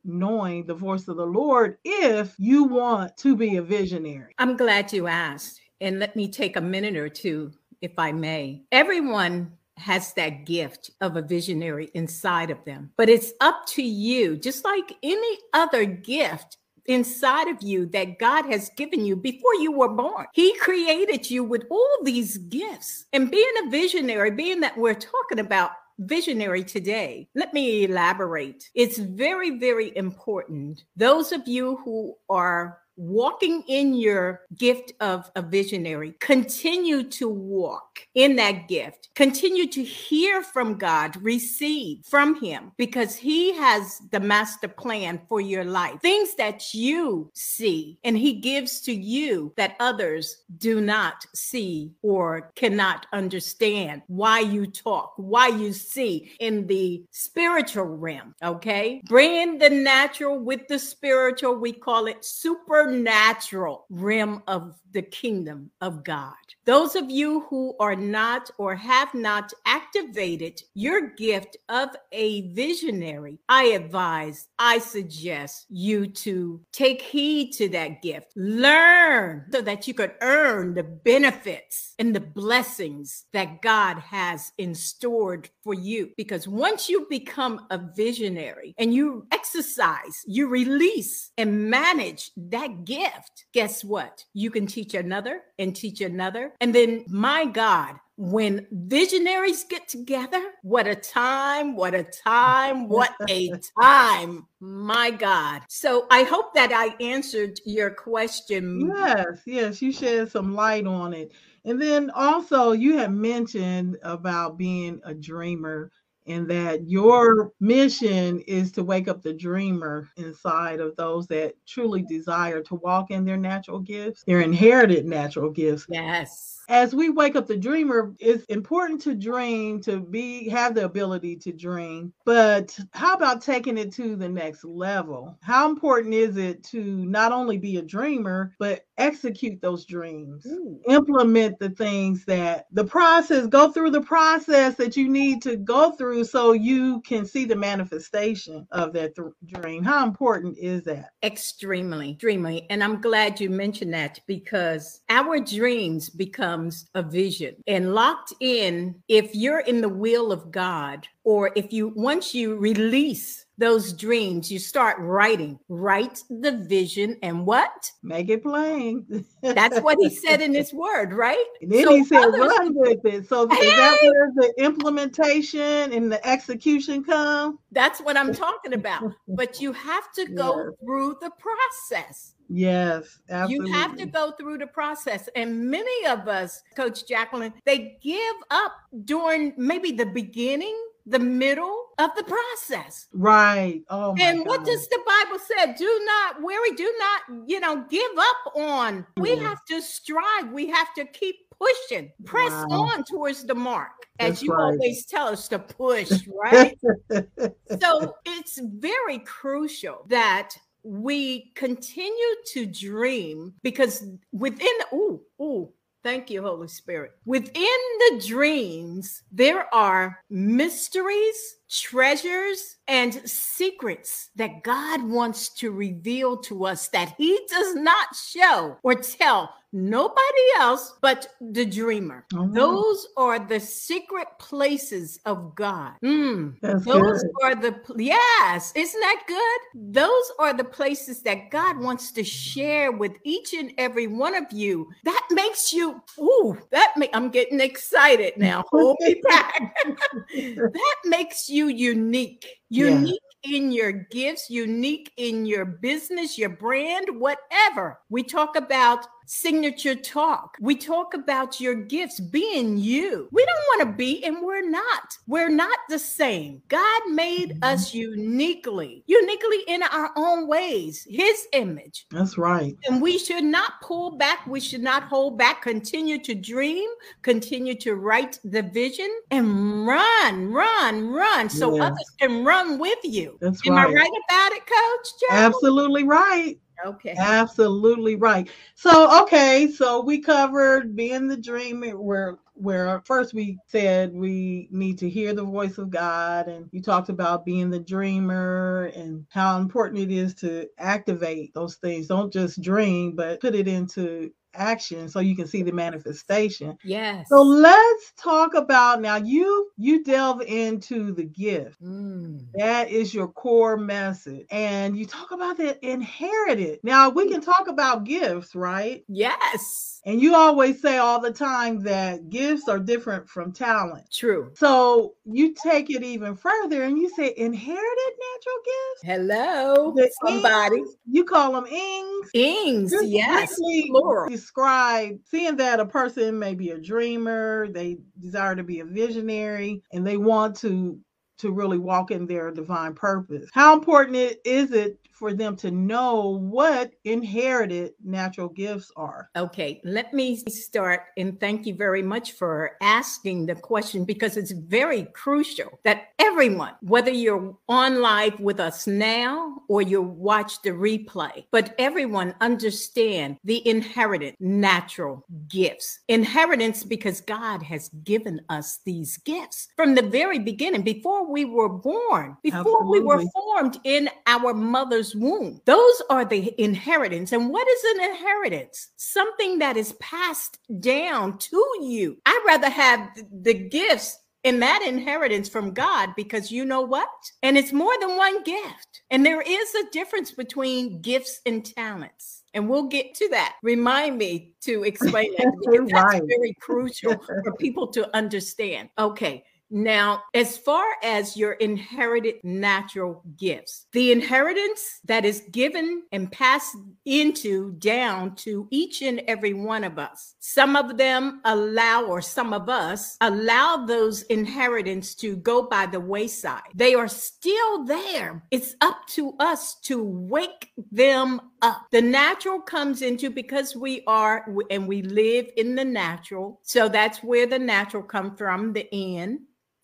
knowing 0.04 0.66
the 0.66 0.74
voice 0.74 1.08
of 1.08 1.16
the 1.16 1.26
Lord 1.26 1.78
if 1.84 2.34
you 2.38 2.64
want 2.64 3.16
to 3.18 3.36
be 3.36 3.56
a 3.56 3.62
visionary? 3.62 4.34
I'm 4.38 4.56
glad 4.56 4.92
you 4.92 5.06
asked. 5.06 5.60
And 5.80 5.98
let 5.98 6.16
me 6.16 6.28
take 6.28 6.56
a 6.56 6.60
minute 6.60 6.96
or 6.96 7.08
two, 7.08 7.52
if 7.80 7.92
I 7.98 8.12
may. 8.12 8.64
Everyone 8.72 9.52
has 9.76 10.12
that 10.14 10.44
gift 10.44 10.90
of 11.00 11.16
a 11.16 11.22
visionary 11.22 11.88
inside 11.94 12.50
of 12.50 12.64
them, 12.64 12.90
but 12.96 13.08
it's 13.08 13.32
up 13.40 13.64
to 13.68 13.82
you, 13.82 14.36
just 14.36 14.64
like 14.64 14.96
any 15.02 15.38
other 15.52 15.84
gift 15.84 16.58
inside 16.86 17.48
of 17.48 17.62
you 17.62 17.86
that 17.86 18.18
God 18.18 18.46
has 18.46 18.70
given 18.76 19.04
you 19.04 19.14
before 19.14 19.54
you 19.56 19.70
were 19.70 19.90
born. 19.90 20.26
He 20.32 20.56
created 20.56 21.30
you 21.30 21.44
with 21.44 21.64
all 21.70 21.98
these 22.02 22.38
gifts. 22.38 23.04
And 23.12 23.30
being 23.30 23.52
a 23.64 23.70
visionary, 23.70 24.30
being 24.30 24.60
that 24.60 24.76
we're 24.76 24.94
talking 24.94 25.38
about 25.38 25.72
visionary 25.98 26.64
today. 26.64 27.28
Let 27.34 27.52
me 27.52 27.84
elaborate. 27.84 28.68
It's 28.74 28.98
very, 28.98 29.58
very 29.58 29.96
important. 29.96 30.82
Those 30.96 31.32
of 31.32 31.46
you 31.46 31.76
who 31.84 32.14
are 32.28 32.78
walking 32.98 33.62
in 33.68 33.94
your 33.94 34.42
gift 34.56 34.92
of 35.00 35.30
a 35.36 35.42
visionary, 35.42 36.14
continue 36.20 37.02
to 37.04 37.28
walk 37.28 38.00
in 38.14 38.36
that 38.36 38.68
gift. 38.68 39.08
Continue 39.14 39.66
to 39.68 39.82
hear 39.82 40.42
from 40.42 40.76
God, 40.76 41.16
receive 41.22 42.04
from 42.04 42.40
Him, 42.40 42.72
because 42.76 43.16
He 43.16 43.54
has 43.54 44.00
the 44.10 44.20
master 44.20 44.68
plan 44.68 45.20
for 45.28 45.40
your 45.40 45.64
life. 45.64 46.00
Things 46.00 46.34
that 46.34 46.74
you 46.74 47.30
see 47.34 47.98
and 48.04 48.18
He 48.18 48.34
gives 48.34 48.80
to 48.82 48.92
you 48.92 49.52
that 49.56 49.76
others 49.80 50.44
do 50.58 50.80
not 50.80 51.24
see 51.34 51.92
or 52.02 52.52
cannot 52.56 53.06
understand. 53.12 54.02
Why 54.08 54.40
you 54.40 54.66
talk, 54.66 55.14
why 55.16 55.48
you 55.48 55.72
see 55.72 56.32
in 56.40 56.66
the 56.66 57.04
spiritual 57.10 57.84
realm. 57.84 58.34
Okay. 58.42 59.00
Bringing 59.06 59.58
the 59.58 59.70
natural 59.70 60.38
with 60.38 60.66
the 60.68 60.78
spiritual, 60.78 61.56
we 61.56 61.72
call 61.72 62.06
it 62.06 62.24
super 62.24 62.87
supernatural 62.88 63.84
realm 63.90 64.42
of 64.46 64.80
the 64.92 65.02
kingdom 65.02 65.70
of 65.80 66.02
God. 66.04 66.34
Those 66.64 66.96
of 66.96 67.10
you 67.10 67.40
who 67.48 67.74
are 67.80 67.96
not 67.96 68.50
or 68.58 68.74
have 68.74 69.14
not 69.14 69.52
activated 69.66 70.62
your 70.74 71.10
gift 71.10 71.56
of 71.68 71.90
a 72.12 72.52
visionary, 72.52 73.38
I 73.48 73.64
advise, 73.64 74.48
I 74.58 74.78
suggest 74.78 75.66
you 75.68 76.06
to 76.08 76.60
take 76.72 77.02
heed 77.02 77.52
to 77.54 77.68
that 77.70 78.02
gift. 78.02 78.32
Learn 78.36 79.46
so 79.52 79.62
that 79.62 79.86
you 79.86 79.94
could 79.94 80.12
earn 80.20 80.74
the 80.74 80.82
benefits 80.82 81.94
and 81.98 82.14
the 82.14 82.20
blessings 82.20 83.26
that 83.32 83.62
God 83.62 83.98
has 83.98 84.52
in 84.58 84.74
stored 84.74 85.50
for 85.62 85.74
you. 85.74 86.10
Because 86.16 86.48
once 86.48 86.88
you 86.88 87.06
become 87.08 87.66
a 87.70 87.78
visionary 87.78 88.74
and 88.78 88.92
you 88.92 89.26
exercise, 89.32 90.22
you 90.26 90.48
release 90.48 91.30
and 91.38 91.70
manage 91.70 92.30
that 92.36 92.77
gift, 92.84 93.46
guess 93.52 93.84
what? 93.84 94.24
You 94.34 94.50
can 94.50 94.66
teach 94.66 94.94
another 94.94 95.42
and 95.58 95.74
teach 95.74 96.00
another. 96.00 96.52
And 96.60 96.74
then, 96.74 97.04
my 97.08 97.44
God, 97.44 97.96
when 98.16 98.66
visionaries 98.72 99.64
get 99.64 99.86
together, 99.86 100.42
what 100.62 100.88
a 100.88 100.96
time, 100.96 101.76
what 101.76 101.94
a 101.94 102.02
time, 102.02 102.88
what 102.88 103.14
a 103.28 103.52
time. 103.80 104.46
My 104.60 105.10
God. 105.10 105.62
So 105.68 106.06
I 106.10 106.24
hope 106.24 106.52
that 106.54 106.72
I 106.72 107.00
answered 107.02 107.60
your 107.64 107.90
question. 107.90 108.92
Yes, 108.96 109.42
yes, 109.46 109.80
you 109.80 109.92
shed 109.92 110.30
some 110.30 110.54
light 110.54 110.86
on 110.86 111.14
it. 111.14 111.32
And 111.64 111.80
then 111.80 112.10
also, 112.10 112.72
you 112.72 112.96
had 112.96 113.12
mentioned 113.12 113.98
about 114.02 114.58
being 114.58 115.00
a 115.04 115.14
dreamer 115.14 115.92
and 116.28 116.48
that 116.48 116.88
your 116.88 117.52
mission 117.60 118.40
is 118.40 118.72
to 118.72 118.84
wake 118.84 119.08
up 119.08 119.22
the 119.22 119.32
dreamer 119.32 120.08
inside 120.16 120.80
of 120.80 120.96
those 120.96 121.26
that 121.28 121.54
truly 121.66 122.02
desire 122.02 122.62
to 122.62 122.74
walk 122.76 123.10
in 123.10 123.24
their 123.24 123.36
natural 123.36 123.80
gifts, 123.80 124.24
their 124.24 124.40
inherited 124.40 125.06
natural 125.06 125.50
gifts. 125.50 125.86
Yes 125.88 126.58
as 126.68 126.94
we 126.94 127.08
wake 127.08 127.34
up 127.34 127.46
the 127.46 127.56
dreamer, 127.56 128.14
it's 128.18 128.44
important 128.44 129.00
to 129.02 129.14
dream, 129.14 129.80
to 129.82 130.00
be 130.00 130.48
have 130.50 130.74
the 130.74 130.84
ability 130.84 131.34
to 131.36 131.52
dream. 131.52 132.12
But 132.24 132.78
how 132.92 133.14
about 133.14 133.40
taking 133.42 133.78
it 133.78 133.92
to 133.94 134.16
the 134.16 134.28
next 134.28 134.64
level? 134.64 135.36
How 135.42 135.68
important 135.68 136.14
is 136.14 136.36
it 136.36 136.62
to 136.64 136.82
not 137.06 137.32
only 137.32 137.56
be 137.56 137.78
a 137.78 137.82
dreamer, 137.82 138.54
but 138.58 138.84
execute 138.98 139.60
those 139.62 139.84
dreams, 139.84 140.44
Ooh. 140.46 140.80
implement 140.88 141.58
the 141.58 141.70
things 141.70 142.24
that 142.26 142.66
the 142.72 142.84
process, 142.84 143.46
go 143.46 143.70
through 143.70 143.90
the 143.90 144.00
process 144.00 144.74
that 144.74 144.96
you 144.96 145.08
need 145.08 145.40
to 145.42 145.56
go 145.56 145.92
through 145.92 146.24
so 146.24 146.52
you 146.52 147.00
can 147.02 147.24
see 147.24 147.44
the 147.44 147.56
manifestation 147.56 148.66
of 148.72 148.92
that 148.92 149.14
th- 149.14 149.28
dream. 149.46 149.84
How 149.84 150.04
important 150.04 150.58
is 150.58 150.82
that? 150.84 151.10
Extremely, 151.22 152.12
extremely. 152.12 152.66
And 152.70 152.82
I'm 152.82 153.00
glad 153.00 153.40
you 153.40 153.50
mentioned 153.50 153.94
that 153.94 154.20
because 154.26 155.00
our 155.08 155.40
dreams 155.40 156.10
becomes 156.10 156.88
a 156.94 157.02
vision 157.02 157.56
and 157.66 157.94
locked 157.94 158.34
in 158.40 158.96
if 159.08 159.34
you're 159.34 159.60
in 159.60 159.80
the 159.80 159.88
will 159.88 160.32
of 160.32 160.50
God 160.50 161.06
or 161.24 161.52
if 161.54 161.72
you 161.72 161.92
once 161.94 162.34
you 162.34 162.56
release 162.56 163.46
those 163.58 163.92
dreams, 163.92 164.50
you 164.50 164.58
start 164.58 164.96
writing, 165.00 165.58
write 165.68 166.22
the 166.30 166.52
vision 166.52 167.16
and 167.22 167.44
what? 167.44 167.90
Make 168.02 168.28
it 168.30 168.42
plain. 168.44 169.26
That's 169.42 169.80
what 169.80 169.98
he 170.00 170.08
said 170.14 170.40
in 170.40 170.54
his 170.54 170.72
word, 170.72 171.12
right? 171.12 171.44
And 171.60 171.70
then 171.70 171.84
so 171.84 171.94
he 171.94 172.04
said, 172.04 172.22
others, 172.22 172.40
run 172.40 172.74
with 172.74 173.04
it. 173.04 173.28
So 173.28 173.48
hey, 173.48 173.56
is 173.56 173.76
that 173.76 173.98
where 174.02 174.32
the 174.34 174.54
implementation 174.58 175.92
and 175.92 176.10
the 176.10 176.24
execution 176.26 177.02
come? 177.02 177.58
That's 177.72 178.00
what 178.00 178.16
I'm 178.16 178.32
talking 178.32 178.72
about. 178.72 179.12
but 179.26 179.60
you 179.60 179.72
have 179.72 180.12
to 180.12 180.26
go 180.34 180.64
yes. 180.64 180.74
through 180.84 181.16
the 181.20 181.30
process. 181.30 182.34
Yes, 182.48 183.18
absolutely. 183.28 183.70
You 183.70 183.76
have 183.76 183.96
to 183.96 184.06
go 184.06 184.32
through 184.32 184.58
the 184.58 184.66
process. 184.66 185.28
And 185.36 185.70
many 185.70 186.06
of 186.06 186.28
us, 186.28 186.62
Coach 186.76 187.06
Jacqueline, 187.06 187.52
they 187.66 187.98
give 188.02 188.36
up 188.50 188.72
during 189.04 189.52
maybe 189.58 189.92
the 189.92 190.06
beginning 190.06 190.76
the 191.08 191.18
middle 191.18 191.86
of 191.98 192.10
the 192.16 192.24
process. 192.24 193.06
Right. 193.12 193.82
Oh 193.88 194.14
And 194.20 194.44
what 194.44 194.64
does 194.64 194.86
the 194.88 195.00
Bible 195.06 195.38
say? 195.38 195.74
Do 195.76 196.02
not 196.04 196.42
worry, 196.42 196.72
do 196.76 196.92
not, 196.98 197.48
you 197.48 197.60
know, 197.60 197.84
give 197.88 198.10
up 198.16 198.56
on. 198.56 199.06
We 199.16 199.30
mm. 199.30 199.42
have 199.42 199.64
to 199.66 199.80
strive. 199.80 200.52
We 200.52 200.68
have 200.68 200.92
to 200.94 201.04
keep 201.06 201.36
pushing, 201.58 202.10
press 202.24 202.52
wow. 202.52 202.82
on 202.82 203.04
towards 203.04 203.44
the 203.44 203.54
mark, 203.54 203.90
as 204.18 204.30
That's 204.30 204.42
you 204.42 204.52
right. 204.52 204.62
always 204.64 205.06
tell 205.06 205.28
us 205.28 205.48
to 205.48 205.58
push, 205.58 206.10
right? 206.42 206.78
so 207.80 208.14
it's 208.24 208.60
very 208.62 209.18
crucial 209.20 210.04
that 210.08 210.50
we 210.84 211.52
continue 211.54 212.34
to 212.52 212.66
dream 212.66 213.54
because 213.62 214.06
within, 214.32 214.68
ooh, 214.92 215.20
ooh, 215.40 215.72
Thank 216.04 216.30
you, 216.30 216.42
Holy 216.42 216.68
Spirit. 216.68 217.12
Within 217.26 217.52
the 217.54 218.24
dreams, 218.26 219.24
there 219.32 219.72
are 219.74 220.20
mysteries, 220.30 221.56
treasures, 221.68 222.76
and 222.86 223.14
secrets 223.28 224.30
that 224.36 224.62
God 224.62 225.02
wants 225.02 225.48
to 225.54 225.72
reveal 225.72 226.36
to 226.38 226.66
us 226.66 226.88
that 226.88 227.14
He 227.18 227.40
does 227.50 227.74
not 227.74 228.14
show 228.14 228.78
or 228.84 228.94
tell 228.94 229.52
nobody 229.72 230.46
else 230.58 230.94
but 231.00 231.28
the 231.40 231.64
dreamer. 231.64 232.24
Mm-hmm. 232.32 232.54
Those 232.54 233.06
are 233.16 233.38
the 233.38 233.60
secret 233.60 234.28
places 234.38 235.20
of 235.24 235.54
God. 235.54 235.92
Mm, 236.04 236.60
those 236.60 237.22
good. 237.22 237.30
are 237.42 237.54
the, 237.54 237.76
yes, 237.96 238.72
isn't 238.74 239.00
that 239.00 239.22
good? 239.26 239.92
Those 239.92 240.32
are 240.38 240.52
the 240.52 240.64
places 240.64 241.22
that 241.22 241.50
God 241.50 241.78
wants 241.78 242.12
to 242.12 242.24
share 242.24 242.92
with 242.92 243.12
each 243.24 243.54
and 243.54 243.72
every 243.78 244.06
one 244.06 244.34
of 244.34 244.50
you. 244.52 244.88
That 245.04 245.26
makes 245.30 245.72
you, 245.72 246.02
ooh, 246.18 246.58
that 246.70 246.94
make, 246.96 247.10
I'm 247.14 247.30
getting 247.30 247.60
excited 247.60 248.34
now. 248.36 248.64
Hold 248.72 248.96
me 249.00 249.20
back. 249.28 249.74
that 250.34 250.96
makes 251.04 251.48
you 251.48 251.68
unique. 251.68 252.57
Unique 252.70 253.20
in 253.44 253.70
your 253.70 253.92
gifts, 253.92 254.50
unique 254.50 255.12
in 255.16 255.46
your 255.46 255.64
business, 255.64 256.36
your 256.36 256.48
brand, 256.48 257.06
whatever. 257.18 258.00
We 258.10 258.22
talk 258.22 258.56
about 258.56 259.06
signature 259.28 259.94
talk. 259.94 260.56
We 260.58 260.74
talk 260.74 261.12
about 261.14 261.60
your 261.60 261.74
gifts 261.74 262.18
being 262.18 262.78
you. 262.78 263.28
We 263.30 263.44
don't 263.44 263.86
want 263.86 263.90
to 263.90 263.96
be, 263.96 264.24
and 264.24 264.38
we're 264.42 264.68
not. 264.68 265.18
We're 265.26 265.50
not 265.50 265.78
the 265.88 265.98
same. 265.98 266.62
God 266.68 267.02
made 267.10 267.50
mm-hmm. 267.50 267.64
us 267.64 267.92
uniquely, 267.92 269.04
uniquely 269.06 269.58
in 269.68 269.82
our 269.82 270.10
own 270.16 270.48
ways, 270.48 271.06
His 271.08 271.46
image. 271.52 272.06
That's 272.10 272.38
right. 272.38 272.74
And 272.86 273.02
we 273.02 273.18
should 273.18 273.44
not 273.44 273.80
pull 273.82 274.16
back. 274.16 274.46
We 274.46 274.60
should 274.60 274.82
not 274.82 275.04
hold 275.04 275.38
back. 275.38 275.62
Continue 275.62 276.18
to 276.24 276.34
dream, 276.34 276.88
continue 277.22 277.74
to 277.76 277.96
write 277.96 278.40
the 278.44 278.62
vision, 278.62 279.10
and 279.30 279.86
run, 279.86 280.50
run, 280.50 281.08
run 281.08 281.50
so 281.50 281.74
yes. 281.74 281.84
others 281.84 282.10
can 282.18 282.44
run 282.44 282.57
with 282.78 282.98
you. 283.04 283.38
That's 283.40 283.66
Am 283.66 283.74
right. 283.74 283.88
I 283.88 283.92
right 283.92 284.10
about 284.28 284.52
it, 284.52 284.66
Coach? 284.66 285.08
Joe? 285.20 285.36
Absolutely 285.36 286.04
right. 286.04 286.58
Okay. 286.86 287.14
Absolutely 287.18 288.14
right. 288.14 288.48
So 288.74 289.22
okay, 289.22 289.68
so 289.68 290.00
we 290.02 290.20
covered 290.20 290.94
being 290.94 291.26
the 291.26 291.36
dreamer 291.36 292.00
where 292.00 292.38
where 292.54 293.02
first 293.04 293.34
we 293.34 293.58
said 293.66 294.12
we 294.12 294.68
need 294.70 294.98
to 294.98 295.08
hear 295.08 295.32
the 295.32 295.44
voice 295.44 295.78
of 295.78 295.90
God 295.90 296.48
and 296.48 296.68
you 296.72 296.80
talked 296.82 297.08
about 297.08 297.44
being 297.44 297.70
the 297.70 297.80
dreamer 297.80 298.92
and 298.96 299.26
how 299.30 299.58
important 299.58 300.00
it 300.00 300.10
is 300.10 300.34
to 300.36 300.68
activate 300.78 301.52
those 301.54 301.76
things. 301.76 302.06
Don't 302.06 302.32
just 302.32 302.62
dream, 302.62 303.14
but 303.16 303.40
put 303.40 303.54
it 303.54 303.68
into 303.68 304.30
action 304.58 305.08
so 305.08 305.20
you 305.20 305.36
can 305.36 305.46
see 305.46 305.62
the 305.62 305.72
manifestation. 305.72 306.76
Yes. 306.84 307.28
So 307.28 307.40
let's 307.42 308.12
talk 308.16 308.54
about 308.54 309.00
now 309.00 309.16
you 309.16 309.70
you 309.76 310.04
delve 310.04 310.42
into 310.42 311.12
the 311.12 311.24
gift. 311.24 311.82
Mm. 311.82 312.46
That 312.54 312.90
is 312.90 313.14
your 313.14 313.28
core 313.28 313.76
message. 313.76 314.46
And 314.50 314.98
you 314.98 315.06
talk 315.06 315.30
about 315.30 315.56
the 315.56 315.78
inherited. 315.86 316.80
Now 316.82 317.08
we 317.08 317.28
can 317.28 317.40
talk 317.40 317.68
about 317.68 318.04
gifts, 318.04 318.54
right? 318.54 319.04
Yes. 319.08 320.00
And 320.04 320.20
you 320.20 320.34
always 320.34 320.80
say 320.80 320.98
all 320.98 321.20
the 321.20 321.32
time 321.32 321.80
that 321.80 322.30
gifts 322.30 322.68
are 322.68 322.78
different 322.78 323.28
from 323.28 323.52
talent. 323.52 324.10
True. 324.10 324.52
So 324.54 325.14
you 325.24 325.54
take 325.54 325.90
it 325.90 326.02
even 326.02 326.34
further 326.34 326.82
and 326.82 326.98
you 326.98 327.10
say 327.10 327.34
inherited 327.36 328.12
natural 328.34 328.56
gifts. 328.64 329.02
Hello, 329.04 329.92
the 329.94 330.10
somebody. 330.24 330.78
Ings, 330.78 330.96
you 331.10 331.24
call 331.24 331.52
them 331.52 331.66
ings. 331.66 332.30
Ings, 332.34 332.94
yes. 333.04 333.56
Plural 333.56 334.28
describe 334.48 335.18
seeing 335.26 335.56
that 335.56 335.78
a 335.78 335.84
person 335.84 336.38
may 336.38 336.54
be 336.54 336.70
a 336.70 336.78
dreamer, 336.78 337.68
they 337.68 337.98
desire 338.18 338.56
to 338.56 338.62
be 338.62 338.80
a 338.80 338.84
visionary, 338.84 339.82
and 339.92 340.06
they 340.06 340.16
want 340.16 340.56
to 340.56 340.98
to 341.36 341.52
really 341.52 341.78
walk 341.78 342.10
in 342.10 342.26
their 342.26 342.50
divine 342.50 342.94
purpose. 342.94 343.48
How 343.52 343.74
important 343.74 344.16
is 344.44 344.72
it 344.72 344.98
for 345.18 345.34
them 345.34 345.56
to 345.56 345.70
know 345.70 346.38
what 346.38 346.92
inherited 347.04 347.92
natural 348.04 348.48
gifts 348.48 348.92
are. 348.96 349.28
Okay, 349.36 349.80
let 349.84 350.14
me 350.14 350.36
start 350.36 351.06
and 351.16 351.38
thank 351.40 351.66
you 351.66 351.74
very 351.74 352.02
much 352.02 352.32
for 352.32 352.72
asking 352.80 353.46
the 353.46 353.54
question 353.54 354.04
because 354.04 354.36
it's 354.36 354.52
very 354.52 355.04
crucial 355.12 355.80
that 355.84 356.10
everyone, 356.18 356.74
whether 356.80 357.10
you're 357.10 357.56
on 357.68 358.00
live 358.00 358.38
with 358.38 358.60
us 358.60 358.86
now 358.86 359.60
or 359.68 359.82
you 359.82 360.00
watch 360.00 360.62
the 360.62 360.70
replay, 360.70 361.44
but 361.50 361.74
everyone 361.78 362.34
understand 362.40 363.38
the 363.44 363.66
inherited 363.68 364.34
natural 364.38 365.24
gifts. 365.48 366.00
Inheritance 366.08 366.84
because 366.84 367.20
God 367.20 367.62
has 367.62 367.88
given 368.04 368.40
us 368.48 368.80
these 368.84 369.16
gifts 369.18 369.68
from 369.76 369.94
the 369.94 370.02
very 370.02 370.38
beginning, 370.38 370.82
before 370.82 371.30
we 371.30 371.44
were 371.44 371.68
born, 371.68 372.36
before 372.42 372.60
Absolutely. 372.60 373.00
we 373.00 373.04
were 373.04 373.22
formed 373.32 373.80
in 373.84 374.08
our 374.26 374.54
mother's 374.54 375.07
mother's 375.14 375.40
womb. 375.40 375.60
Those 375.64 376.02
are 376.10 376.24
the 376.24 376.54
inheritance. 376.60 377.32
And 377.32 377.50
what 377.50 377.66
is 377.68 377.84
an 377.84 378.10
inheritance? 378.10 378.88
Something 378.96 379.58
that 379.58 379.76
is 379.76 379.92
passed 379.94 380.58
down 380.80 381.38
to 381.38 381.64
you. 381.80 382.18
I'd 382.26 382.44
rather 382.46 382.70
have 382.70 383.08
the 383.42 383.54
gifts 383.54 384.18
in 384.44 384.60
that 384.60 384.84
inheritance 384.86 385.48
from 385.48 385.72
God 385.72 386.10
because 386.16 386.52
you 386.52 386.64
know 386.64 386.80
what? 386.80 387.08
And 387.42 387.58
it's 387.58 387.72
more 387.72 387.92
than 388.00 388.16
one 388.16 388.42
gift. 388.44 389.02
And 389.10 389.26
there 389.26 389.42
is 389.42 389.74
a 389.74 389.90
difference 389.90 390.30
between 390.30 391.00
gifts 391.00 391.40
and 391.44 391.64
talents. 391.64 392.44
And 392.54 392.68
we'll 392.68 392.88
get 392.88 393.14
to 393.14 393.28
that. 393.30 393.56
Remind 393.62 394.16
me 394.16 394.52
to 394.62 394.84
explain 394.84 395.34
that 395.38 395.52
because 395.60 395.90
that's 395.90 396.26
very 396.26 396.54
crucial 396.60 397.16
for 397.18 397.52
people 397.58 397.88
to 397.88 398.16
understand. 398.16 398.88
Okay. 398.98 399.44
Now, 399.70 400.22
as 400.34 400.56
far 400.56 400.84
as 401.02 401.36
your 401.36 401.52
inherited 401.52 402.36
natural 402.42 403.22
gifts, 403.36 403.86
the 403.92 404.12
inheritance 404.12 405.00
that 405.04 405.24
is 405.24 405.42
given 405.50 406.04
and 406.10 406.32
passed 406.32 406.76
into 407.04 407.72
down 407.72 408.34
to 408.36 408.66
each 408.70 409.02
and 409.02 409.20
every 409.28 409.52
one 409.52 409.84
of 409.84 409.98
us, 409.98 410.34
some 410.38 410.74
of 410.74 410.96
them 410.96 411.40
allow, 411.44 412.04
or 412.04 412.22
some 412.22 412.52
of 412.54 412.68
us 412.68 413.16
allow 413.20 413.84
those 413.84 414.22
inheritance 414.22 415.14
to 415.16 415.36
go 415.36 415.62
by 415.62 415.84
the 415.84 416.00
wayside. 416.00 416.62
They 416.74 416.94
are 416.94 417.08
still 417.08 417.84
there. 417.84 418.42
It's 418.50 418.74
up 418.80 419.06
to 419.08 419.34
us 419.38 419.74
to 419.80 420.02
wake 420.02 420.72
them 420.90 421.42
up. 421.60 421.82
The 421.90 422.02
natural 422.02 422.60
comes 422.60 423.02
into 423.02 423.28
because 423.28 423.76
we 423.76 424.02
are 424.06 424.46
and 424.70 424.88
we 424.88 425.02
live 425.02 425.50
in 425.56 425.74
the 425.74 425.84
natural. 425.84 426.60
So 426.62 426.88
that's 426.88 427.22
where 427.22 427.46
the 427.46 427.58
natural 427.58 428.02
come 428.02 428.34
from, 428.34 428.72
the 428.72 428.88
end. 428.92 429.40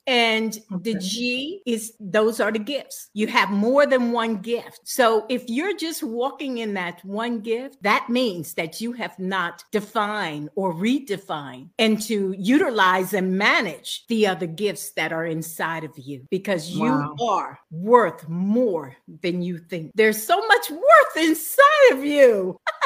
And 0.07 0.59
okay. 0.73 0.93
the 0.93 0.99
G 0.99 1.63
is 1.67 1.95
those 1.99 2.41
are 2.41 2.53
the 2.53 2.59
gifts. 2.59 3.11
You 3.15 3.27
have 3.29 3.51
more 3.51 3.87
than 3.87 4.13
one 4.13 4.39
gift. 4.39 4.81
So 4.85 5.25
if 5.29 5.45
you're 5.49 5.77
just 5.77 6.03
walking 6.03 6.59
in 6.59 6.75
that 6.75 7.05
one 7.05 7.41
gift, 7.41 7.83
that 7.83 8.09
means 8.09 8.55
that 8.55 8.81
you 8.81 8.93
have 8.93 9.19
not 9.19 9.65
defined 9.73 10.51
or 10.57 10.75
redefined 10.75 11.71
and 11.79 12.01
to 12.03 12.35
utilize 12.39 13.15
and 13.15 13.39
manage 13.39 14.05
the 14.09 14.27
other 14.27 14.47
gifts 14.47 14.91
that 14.93 15.13
are 15.13 15.27
inside 15.27 15.85
of 15.85 15.99
you 15.99 16.27
because 16.31 16.71
you 16.71 16.91
wow. 16.91 17.17
are 17.21 17.59
worth 17.71 18.29
more 18.29 18.95
than 19.23 19.43
you 19.43 19.59
think. 19.59 19.93
There's 19.95 20.23
so 20.23 20.47
much 20.47 20.71
worth 20.71 21.17
inside 21.17 21.93
of 21.93 22.05
you. 22.05 22.59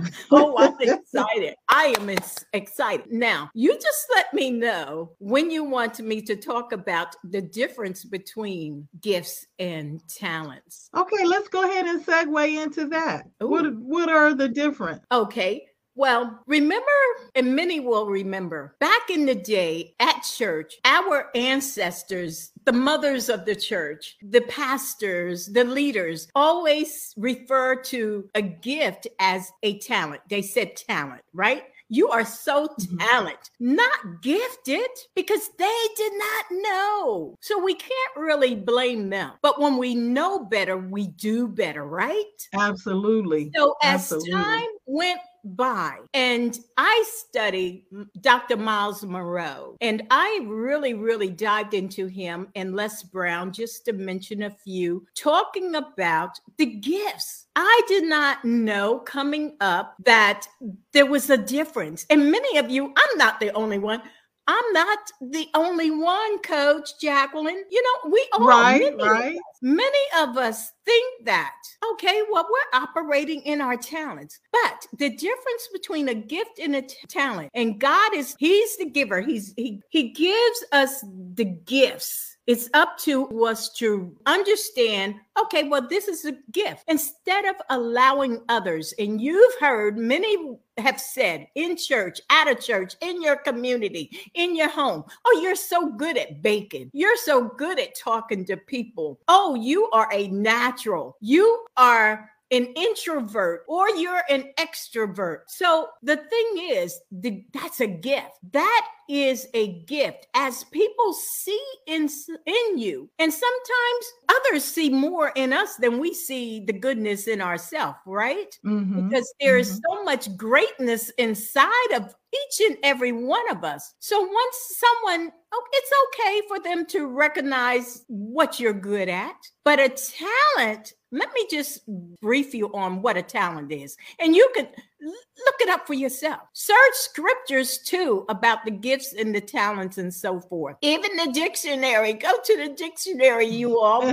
oh, 0.30 0.54
I'm 0.58 0.76
excited. 0.80 1.54
I 1.68 1.94
am 1.98 2.10
excited. 2.52 3.12
Now, 3.12 3.50
you 3.54 3.74
just 3.74 4.06
let 4.14 4.32
me 4.32 4.50
know 4.50 5.12
when 5.18 5.50
you 5.50 5.64
want 5.64 6.00
me 6.00 6.20
to 6.22 6.36
talk 6.36 6.72
about 6.72 7.16
the 7.24 7.40
difference 7.40 8.04
between 8.04 8.88
gifts 9.00 9.46
and 9.58 10.06
talents. 10.08 10.90
Okay, 10.96 11.24
let's 11.24 11.48
go 11.48 11.64
ahead 11.64 11.86
and 11.86 12.04
segue 12.04 12.62
into 12.62 12.86
that. 12.86 13.26
What 13.38 13.74
what 13.76 14.08
are 14.08 14.34
the 14.34 14.48
different? 14.48 15.02
Okay. 15.12 15.67
Well, 15.98 16.38
remember, 16.46 16.86
and 17.34 17.56
many 17.56 17.80
will 17.80 18.06
remember, 18.06 18.76
back 18.78 19.10
in 19.10 19.26
the 19.26 19.34
day 19.34 19.96
at 19.98 20.20
church, 20.20 20.76
our 20.84 21.28
ancestors, 21.34 22.52
the 22.64 22.72
mothers 22.72 23.28
of 23.28 23.44
the 23.44 23.56
church, 23.56 24.16
the 24.22 24.42
pastors, 24.42 25.46
the 25.46 25.64
leaders 25.64 26.28
always 26.36 27.12
refer 27.16 27.82
to 27.86 28.30
a 28.36 28.42
gift 28.42 29.08
as 29.18 29.50
a 29.64 29.80
talent. 29.80 30.22
They 30.30 30.40
said 30.40 30.76
talent, 30.76 31.22
right? 31.32 31.64
You 31.90 32.10
are 32.10 32.24
so 32.24 32.68
mm-hmm. 32.68 32.98
talented, 32.98 33.50
not 33.58 34.22
gifted, 34.22 34.90
because 35.16 35.48
they 35.58 35.80
did 35.96 36.12
not 36.12 36.44
know. 36.62 37.34
So 37.40 37.58
we 37.58 37.74
can't 37.74 38.16
really 38.16 38.54
blame 38.54 39.08
them. 39.08 39.32
But 39.42 39.58
when 39.58 39.78
we 39.78 39.94
know 39.94 40.44
better, 40.44 40.76
we 40.76 41.08
do 41.08 41.48
better, 41.48 41.84
right? 41.84 42.24
Absolutely. 42.54 43.50
So 43.56 43.74
as 43.82 44.12
Absolutely. 44.12 44.32
time 44.32 44.68
went 44.88 45.20
by. 45.44 45.98
And 46.14 46.58
I 46.76 47.04
studied 47.06 47.84
Dr. 48.20 48.56
Miles 48.56 49.04
Munroe, 49.04 49.76
and 49.80 50.02
I 50.10 50.40
really, 50.46 50.94
really 50.94 51.30
dived 51.30 51.74
into 51.74 52.06
him 52.06 52.48
and 52.56 52.74
Les 52.74 53.02
Brown, 53.04 53.52
just 53.52 53.84
to 53.84 53.92
mention 53.92 54.42
a 54.42 54.50
few, 54.50 55.06
talking 55.14 55.74
about 55.76 56.40
the 56.56 56.66
gifts. 56.66 57.46
I 57.54 57.82
did 57.88 58.04
not 58.04 58.44
know 58.44 58.98
coming 59.00 59.56
up 59.60 59.94
that 60.04 60.46
there 60.92 61.06
was 61.06 61.30
a 61.30 61.36
difference. 61.36 62.06
And 62.10 62.30
many 62.30 62.58
of 62.58 62.70
you, 62.70 62.86
I'm 62.86 63.18
not 63.18 63.40
the 63.40 63.52
only 63.52 63.78
one. 63.78 64.02
I'm 64.48 64.72
not 64.72 64.98
the 65.20 65.46
only 65.54 65.90
one, 65.90 66.38
Coach 66.38 66.98
Jacqueline. 66.98 67.62
You 67.70 67.82
know, 67.82 68.10
we 68.10 68.26
all 68.32 68.46
right, 68.46 68.80
many 68.80 68.96
right. 68.96 69.32
Of 69.34 69.36
us, 69.36 69.42
many 69.60 69.98
of 70.18 70.36
us 70.38 70.72
think 70.86 71.26
that. 71.26 71.54
Okay, 71.92 72.22
well, 72.32 72.48
we're 72.50 72.80
operating 72.80 73.42
in 73.42 73.60
our 73.60 73.76
talents, 73.76 74.40
but 74.50 74.86
the 74.98 75.10
difference 75.10 75.68
between 75.70 76.08
a 76.08 76.14
gift 76.14 76.58
and 76.58 76.76
a 76.76 76.82
t- 76.82 76.96
talent, 77.08 77.50
and 77.52 77.78
God 77.78 78.14
is 78.14 78.34
He's 78.38 78.78
the 78.78 78.88
giver. 78.88 79.20
He's 79.20 79.52
He 79.58 79.82
He 79.90 80.10
gives 80.12 80.64
us 80.72 81.04
the 81.34 81.44
gifts 81.44 82.37
it's 82.48 82.70
up 82.72 82.96
to 82.96 83.44
us 83.44 83.68
to 83.74 84.16
understand 84.24 85.14
okay, 85.44 85.68
well, 85.68 85.86
this 85.88 86.08
is 86.08 86.24
a 86.24 86.32
gift. 86.50 86.82
Instead 86.88 87.44
of 87.44 87.54
allowing 87.70 88.40
others, 88.48 88.92
and 88.98 89.20
you've 89.20 89.54
heard 89.60 89.96
many 89.96 90.58
have 90.78 91.00
said 91.00 91.46
in 91.54 91.76
church, 91.76 92.20
at 92.28 92.48
a 92.48 92.56
church, 92.56 92.96
in 93.02 93.22
your 93.22 93.36
community, 93.36 94.18
in 94.34 94.56
your 94.56 94.68
home, 94.68 95.04
oh, 95.24 95.40
you're 95.40 95.54
so 95.54 95.90
good 95.92 96.16
at 96.16 96.42
baking. 96.42 96.90
You're 96.92 97.16
so 97.18 97.52
good 97.56 97.78
at 97.78 97.96
talking 97.96 98.44
to 98.46 98.56
people. 98.56 99.20
Oh, 99.28 99.54
you 99.54 99.88
are 99.90 100.08
a 100.12 100.26
natural. 100.28 101.16
You 101.20 101.66
are 101.76 102.28
an 102.50 102.66
introvert 102.76 103.64
or 103.68 103.88
you're 103.90 104.22
an 104.30 104.52
extrovert. 104.58 105.40
So 105.48 105.88
the 106.02 106.16
thing 106.16 106.68
is, 106.70 106.98
the, 107.10 107.44
that's 107.52 107.80
a 107.80 107.86
gift. 107.86 108.38
That 108.52 108.86
is 109.08 109.48
a 109.54 109.80
gift 109.84 110.26
as 110.34 110.64
people 110.64 111.12
see 111.14 111.62
in 111.86 112.08
in 112.46 112.78
you. 112.78 113.08
And 113.18 113.32
sometimes 113.32 114.12
others 114.28 114.64
see 114.64 114.90
more 114.90 115.32
in 115.34 115.52
us 115.52 115.76
than 115.76 115.98
we 115.98 116.12
see 116.12 116.60
the 116.60 116.74
goodness 116.74 117.26
in 117.26 117.40
ourselves, 117.40 117.98
right? 118.06 118.58
Mm-hmm. 118.64 119.08
Because 119.08 119.32
there 119.40 119.56
is 119.56 119.70
mm-hmm. 119.70 119.94
so 119.96 120.04
much 120.04 120.36
greatness 120.36 121.10
inside 121.10 121.92
of 121.94 122.14
each 122.34 122.66
and 122.68 122.76
every 122.82 123.12
one 123.12 123.48
of 123.50 123.64
us. 123.64 123.94
So 123.98 124.20
once 124.20 124.76
someone, 124.76 125.32
oh, 125.52 125.64
it's 125.72 125.92
okay 126.08 126.42
for 126.46 126.60
them 126.60 126.84
to 126.86 127.06
recognize 127.06 128.04
what 128.08 128.60
you're 128.60 128.74
good 128.74 129.08
at, 129.08 129.36
but 129.64 129.80
a 129.80 129.88
talent 129.88 130.92
let 131.10 131.32
me 131.32 131.46
just 131.50 131.82
brief 132.20 132.54
you 132.54 132.72
on 132.74 133.02
what 133.02 133.16
a 133.16 133.22
talent 133.22 133.72
is. 133.72 133.96
And 134.18 134.34
you 134.34 134.50
can 134.54 134.68
look 135.00 135.54
it 135.60 135.68
up 135.68 135.86
for 135.86 135.94
yourself. 135.94 136.40
Search 136.52 136.94
scriptures 136.94 137.78
too 137.78 138.24
about 138.28 138.64
the 138.64 138.70
gifts 138.70 139.12
and 139.12 139.34
the 139.34 139.40
talents 139.40 139.98
and 139.98 140.12
so 140.12 140.40
forth. 140.40 140.76
Even 140.82 141.16
the 141.16 141.32
dictionary. 141.32 142.12
Go 142.14 142.32
to 142.44 142.56
the 142.56 142.74
dictionary, 142.74 143.46
you 143.46 143.78
all. 143.78 144.02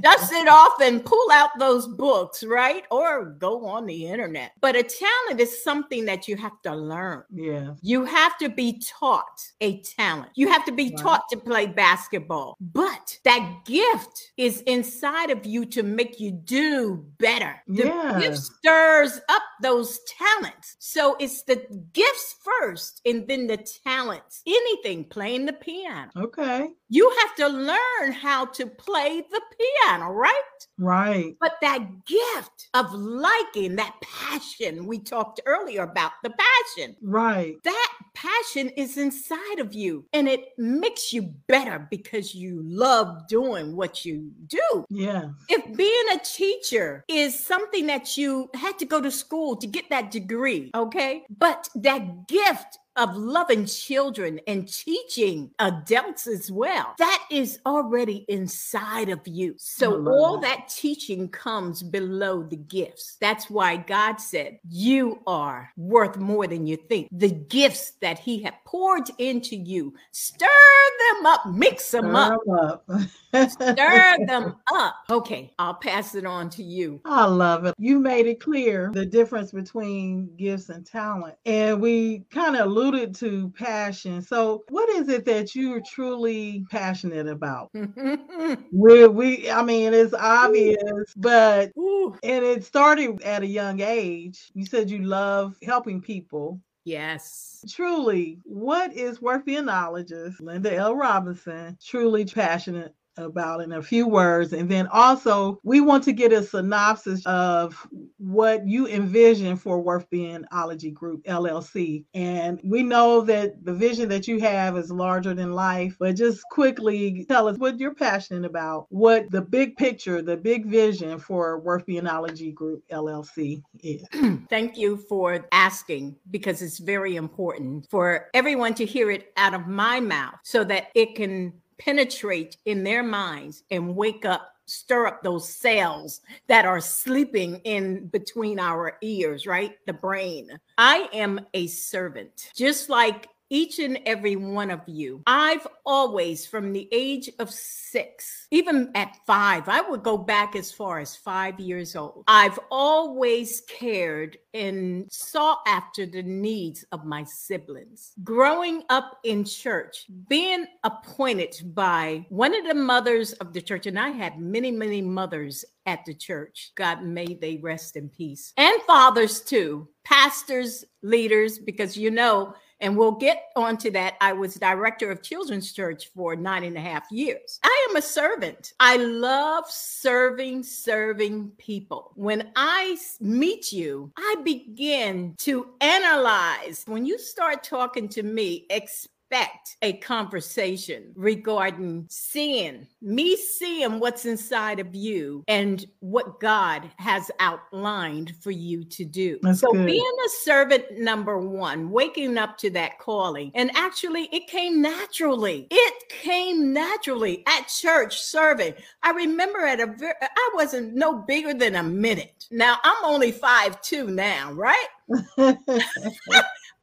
Dust 0.00 0.32
it 0.32 0.48
off 0.48 0.80
and 0.80 1.04
pull 1.04 1.30
out 1.32 1.50
those 1.58 1.86
books, 1.86 2.44
right? 2.44 2.84
Or 2.90 3.24
go 3.24 3.66
on 3.66 3.86
the 3.86 4.06
internet. 4.06 4.52
But 4.60 4.76
a 4.76 4.82
talent 4.82 5.40
is 5.40 5.62
something 5.62 6.04
that 6.06 6.28
you 6.28 6.36
have 6.36 6.60
to 6.62 6.74
learn. 6.74 7.24
Yeah. 7.32 7.74
You 7.82 8.04
have 8.04 8.38
to 8.38 8.48
be 8.48 8.80
taught 8.80 9.40
a 9.60 9.80
talent. 9.82 10.30
You 10.34 10.48
have 10.48 10.64
to 10.66 10.72
be 10.72 10.90
wow. 10.90 11.02
taught 11.02 11.22
to 11.30 11.36
play 11.36 11.66
basketball. 11.66 12.56
But 12.60 13.18
that 13.24 13.62
gift 13.64 14.32
is 14.36 14.60
inside 14.62 15.30
of 15.30 15.44
you 15.46 15.64
to 15.66 15.82
make 15.82 16.20
you 16.20 16.30
do 16.30 17.04
better. 17.18 17.56
The 17.66 17.86
yeah. 17.86 18.18
gift 18.20 18.38
stirs 18.38 19.20
up 19.28 19.42
those 19.62 19.95
talents. 20.04 20.76
So 20.78 21.16
it's 21.18 21.42
the 21.42 21.66
gifts 21.92 22.36
first 22.42 23.00
and 23.04 23.26
then 23.26 23.46
the 23.46 23.58
talents. 23.84 24.42
Anything, 24.46 25.04
playing 25.04 25.46
the 25.46 25.52
piano. 25.52 26.10
Okay. 26.16 26.68
You 26.88 27.12
have 27.22 27.36
to 27.36 27.48
learn 27.48 28.12
how 28.12 28.46
to 28.46 28.66
play 28.66 29.22
the 29.30 29.40
piano, 29.58 30.10
right? 30.10 30.32
Right. 30.78 31.36
But 31.40 31.56
that 31.62 31.80
gift 32.06 32.68
of 32.74 32.92
liking, 32.92 33.76
that 33.76 33.96
passion 34.02 34.86
we 34.86 34.98
talked 34.98 35.40
earlier 35.46 35.82
about, 35.82 36.12
the 36.22 36.30
passion. 36.30 36.96
Right. 37.02 37.56
That 37.64 37.92
passion 38.14 38.70
is 38.70 38.96
inside 38.96 39.58
of 39.58 39.74
you 39.74 40.04
and 40.12 40.28
it 40.28 40.48
makes 40.58 41.12
you 41.12 41.22
better 41.46 41.86
because 41.90 42.34
you 42.34 42.62
love 42.64 43.26
doing 43.28 43.76
what 43.76 44.04
you 44.04 44.30
do. 44.46 44.84
Yeah. 44.88 45.30
If 45.48 45.76
being 45.76 46.04
a 46.14 46.18
teacher 46.24 47.04
is 47.08 47.38
something 47.38 47.86
that 47.86 48.16
you 48.16 48.48
had 48.54 48.78
to 48.78 48.84
go 48.84 49.00
to 49.00 49.10
school 49.10 49.56
to 49.56 49.66
get 49.66 49.85
that 49.90 50.10
degree, 50.10 50.70
okay? 50.74 51.24
But 51.30 51.68
that 51.74 52.28
gift 52.28 52.78
of 52.96 53.14
loving 53.14 53.66
children 53.66 54.40
and 54.46 54.66
teaching 54.66 55.50
adults 55.58 56.26
as 56.26 56.50
well. 56.50 56.94
That 56.98 57.24
is 57.30 57.58
already 57.66 58.24
inside 58.28 59.10
of 59.10 59.20
you. 59.26 59.54
So 59.58 60.06
all 60.08 60.40
that. 60.40 60.58
that 60.58 60.68
teaching 60.68 61.28
comes 61.28 61.82
below 61.82 62.42
the 62.42 62.56
gifts. 62.56 63.16
That's 63.20 63.50
why 63.50 63.76
God 63.76 64.16
said, 64.16 64.58
You 64.68 65.20
are 65.26 65.70
worth 65.76 66.16
more 66.16 66.46
than 66.46 66.66
you 66.66 66.76
think. 66.76 67.08
The 67.12 67.30
gifts 67.30 67.92
that 68.00 68.18
He 68.18 68.42
had 68.42 68.54
poured 68.64 69.10
into 69.18 69.56
you, 69.56 69.94
stir 70.12 70.46
them 70.46 71.26
up, 71.26 71.46
mix 71.46 71.90
them 71.90 72.04
stir 72.04 72.16
up. 72.16 72.40
Them 72.46 72.58
up. 72.58 73.00
stir 73.44 74.16
them 74.26 74.56
up. 74.72 74.94
Okay, 75.10 75.52
I'll 75.58 75.74
pass 75.74 76.14
it 76.14 76.26
on 76.26 76.50
to 76.50 76.62
you. 76.62 77.00
I 77.04 77.26
love 77.26 77.64
it. 77.66 77.74
You 77.78 77.98
made 77.98 78.26
it 78.26 78.40
clear 78.40 78.90
the 78.92 79.06
difference 79.06 79.52
between 79.52 80.34
gifts 80.36 80.68
and 80.68 80.86
talent. 80.86 81.36
And 81.44 81.80
we 81.80 82.24
kind 82.30 82.56
of 82.56 82.66
alluded 82.66 83.14
to 83.16 83.50
passion. 83.50 84.22
So, 84.22 84.64
what 84.68 84.88
is 84.90 85.08
it 85.08 85.24
that 85.26 85.54
you're 85.54 85.82
truly 85.82 86.64
passionate 86.70 87.28
about? 87.28 87.70
we, 88.72 89.06
we, 89.06 89.50
I 89.50 89.62
mean, 89.62 89.94
it's 89.94 90.14
obvious, 90.14 91.12
but 91.16 91.72
Ooh. 91.78 92.16
and 92.22 92.44
it 92.44 92.64
started 92.64 93.22
at 93.22 93.42
a 93.42 93.46
young 93.46 93.80
age. 93.80 94.50
You 94.54 94.66
said 94.66 94.90
you 94.90 95.02
love 95.02 95.56
helping 95.62 96.00
people. 96.00 96.60
Yes. 96.86 97.64
Truly, 97.68 98.38
what 98.44 98.92
is 98.92 99.18
Worthbeingologist 99.18 100.40
Linda 100.40 100.72
L. 100.72 100.94
Robinson, 100.94 101.76
truly 101.84 102.24
passionate 102.24 102.94
about 103.16 103.60
in 103.60 103.72
a 103.72 103.82
few 103.82 104.06
words. 104.06 104.52
And 104.52 104.68
then 104.68 104.86
also, 104.88 105.60
we 105.62 105.80
want 105.80 106.04
to 106.04 106.12
get 106.12 106.32
a 106.32 106.42
synopsis 106.42 107.24
of 107.26 107.86
what 108.18 108.66
you 108.66 108.86
envision 108.88 109.56
for 109.56 109.80
Worth 109.80 110.08
Being 110.10 110.44
Ology 110.52 110.90
Group 110.90 111.24
LLC. 111.24 112.04
And 112.14 112.60
we 112.64 112.82
know 112.82 113.20
that 113.22 113.64
the 113.64 113.74
vision 113.74 114.08
that 114.10 114.28
you 114.28 114.40
have 114.40 114.76
is 114.76 114.90
larger 114.90 115.34
than 115.34 115.52
life, 115.52 115.96
but 115.98 116.16
just 116.16 116.42
quickly 116.50 117.24
tell 117.28 117.48
us 117.48 117.58
what 117.58 117.78
you're 117.78 117.94
passionate 117.94 118.44
about, 118.44 118.86
what 118.90 119.30
the 119.30 119.42
big 119.42 119.76
picture, 119.76 120.22
the 120.22 120.36
big 120.36 120.66
vision 120.66 121.18
for 121.18 121.58
Worth 121.58 121.86
Being 121.86 122.06
Ology 122.06 122.52
Group 122.52 122.82
LLC 122.90 123.62
is. 123.82 124.04
Thank 124.48 124.76
you 124.76 124.96
for 124.96 125.46
asking 125.52 126.16
because 126.30 126.62
it's 126.62 126.78
very 126.78 127.16
important 127.16 127.86
for 127.90 128.28
everyone 128.34 128.74
to 128.74 128.84
hear 128.84 129.10
it 129.10 129.32
out 129.36 129.54
of 129.54 129.66
my 129.66 130.00
mouth 130.00 130.34
so 130.42 130.64
that 130.64 130.88
it 130.94 131.14
can 131.14 131.52
penetrate 131.78 132.56
in 132.64 132.82
their 132.82 133.02
minds 133.02 133.64
and 133.70 133.94
wake 133.94 134.24
up 134.24 134.52
stir 134.66 135.06
up 135.06 135.22
those 135.22 135.48
cells 135.48 136.20
that 136.48 136.66
are 136.66 136.80
sleeping 136.80 137.60
in 137.64 138.08
between 138.08 138.58
our 138.58 138.98
ears, 139.00 139.46
right? 139.46 139.76
The 139.86 139.92
brain. 139.92 140.50
I 140.76 141.08
am 141.12 141.40
a 141.54 141.68
servant, 141.68 142.50
just 142.54 142.88
like 142.88 143.28
each 143.50 143.78
and 143.78 143.98
every 144.06 144.36
one 144.36 144.70
of 144.70 144.80
you. 144.86 145.22
I've 145.26 145.66
always, 145.84 146.46
from 146.46 146.72
the 146.72 146.88
age 146.92 147.30
of 147.38 147.50
six, 147.50 148.46
even 148.50 148.90
at 148.94 149.16
five, 149.26 149.68
I 149.68 149.80
would 149.80 150.02
go 150.02 150.16
back 150.16 150.56
as 150.56 150.72
far 150.72 150.98
as 150.98 151.16
five 151.16 151.60
years 151.60 151.96
old. 151.96 152.24
I've 152.28 152.58
always 152.70 153.62
cared 153.68 154.38
and 154.54 155.06
sought 155.10 155.60
after 155.66 156.06
the 156.06 156.22
needs 156.22 156.84
of 156.92 157.04
my 157.04 157.24
siblings. 157.24 158.12
Growing 158.24 158.82
up 158.88 159.18
in 159.24 159.44
church, 159.44 160.06
being 160.28 160.66
appointed 160.84 161.54
by 161.74 162.26
one 162.30 162.54
of 162.54 162.66
the 162.66 162.74
mothers 162.74 163.32
of 163.34 163.52
the 163.52 163.60
church, 163.60 163.86
and 163.86 163.98
I 163.98 164.10
had 164.10 164.38
many, 164.38 164.70
many 164.70 165.02
mothers 165.02 165.64
at 165.86 166.04
the 166.04 166.14
church. 166.14 166.72
God 166.74 167.02
may 167.02 167.34
they 167.34 167.58
rest 167.58 167.96
in 167.96 168.08
peace. 168.08 168.52
And 168.56 168.82
fathers 168.82 169.40
too, 169.40 169.88
pastors, 170.04 170.84
leaders, 171.02 171.58
because 171.58 171.96
you 171.96 172.10
know, 172.10 172.54
and 172.80 172.96
we'll 172.96 173.12
get 173.12 173.44
onto 173.56 173.90
that. 173.92 174.14
I 174.20 174.32
was 174.32 174.54
director 174.54 175.10
of 175.10 175.22
Children's 175.22 175.72
Church 175.72 176.10
for 176.14 176.36
nine 176.36 176.64
and 176.64 176.76
a 176.76 176.80
half 176.80 177.10
years. 177.10 177.58
I 177.62 177.86
am 177.90 177.96
a 177.96 178.02
servant. 178.02 178.74
I 178.80 178.96
love 178.96 179.64
serving, 179.68 180.62
serving 180.62 181.50
people. 181.58 182.12
When 182.14 182.50
I 182.56 182.96
meet 183.20 183.72
you, 183.72 184.12
I 184.16 184.36
begin 184.44 185.34
to 185.38 185.68
analyze. 185.80 186.84
When 186.86 187.06
you 187.06 187.18
start 187.18 187.62
talking 187.62 188.08
to 188.10 188.22
me, 188.22 188.66
expect 188.70 189.15
expect 189.28 189.76
a 189.82 189.94
conversation 189.94 191.12
regarding 191.16 192.06
seeing 192.08 192.86
me 193.02 193.36
seeing 193.36 193.98
what's 193.98 194.24
inside 194.24 194.78
of 194.78 194.94
you 194.94 195.42
and 195.48 195.84
what 196.00 196.40
God 196.40 196.90
has 196.98 197.30
outlined 197.40 198.34
for 198.40 198.50
you 198.50 198.84
to 198.84 199.04
do. 199.04 199.38
That's 199.42 199.60
so 199.60 199.72
good. 199.72 199.86
being 199.86 200.16
a 200.26 200.28
servant 200.28 200.84
number 200.98 201.38
1, 201.38 201.90
waking 201.90 202.38
up 202.38 202.56
to 202.58 202.70
that 202.70 202.98
calling. 202.98 203.50
And 203.54 203.70
actually 203.76 204.28
it 204.32 204.46
came 204.46 204.80
naturally. 204.80 205.66
It 205.70 206.08
came 206.08 206.72
naturally 206.72 207.42
at 207.46 207.68
church 207.68 208.20
serving. 208.20 208.74
I 209.02 209.10
remember 209.10 209.66
at 209.66 209.80
a 209.80 209.86
very 209.86 210.14
I 210.22 210.50
wasn't 210.54 210.94
no 210.94 211.18
bigger 211.18 211.54
than 211.54 211.76
a 211.76 211.82
minute. 211.82 212.46
Now 212.50 212.78
I'm 212.84 213.04
only 213.04 213.32
five 213.32 213.80
two 213.82 214.08
now, 214.08 214.52
right? 214.52 214.86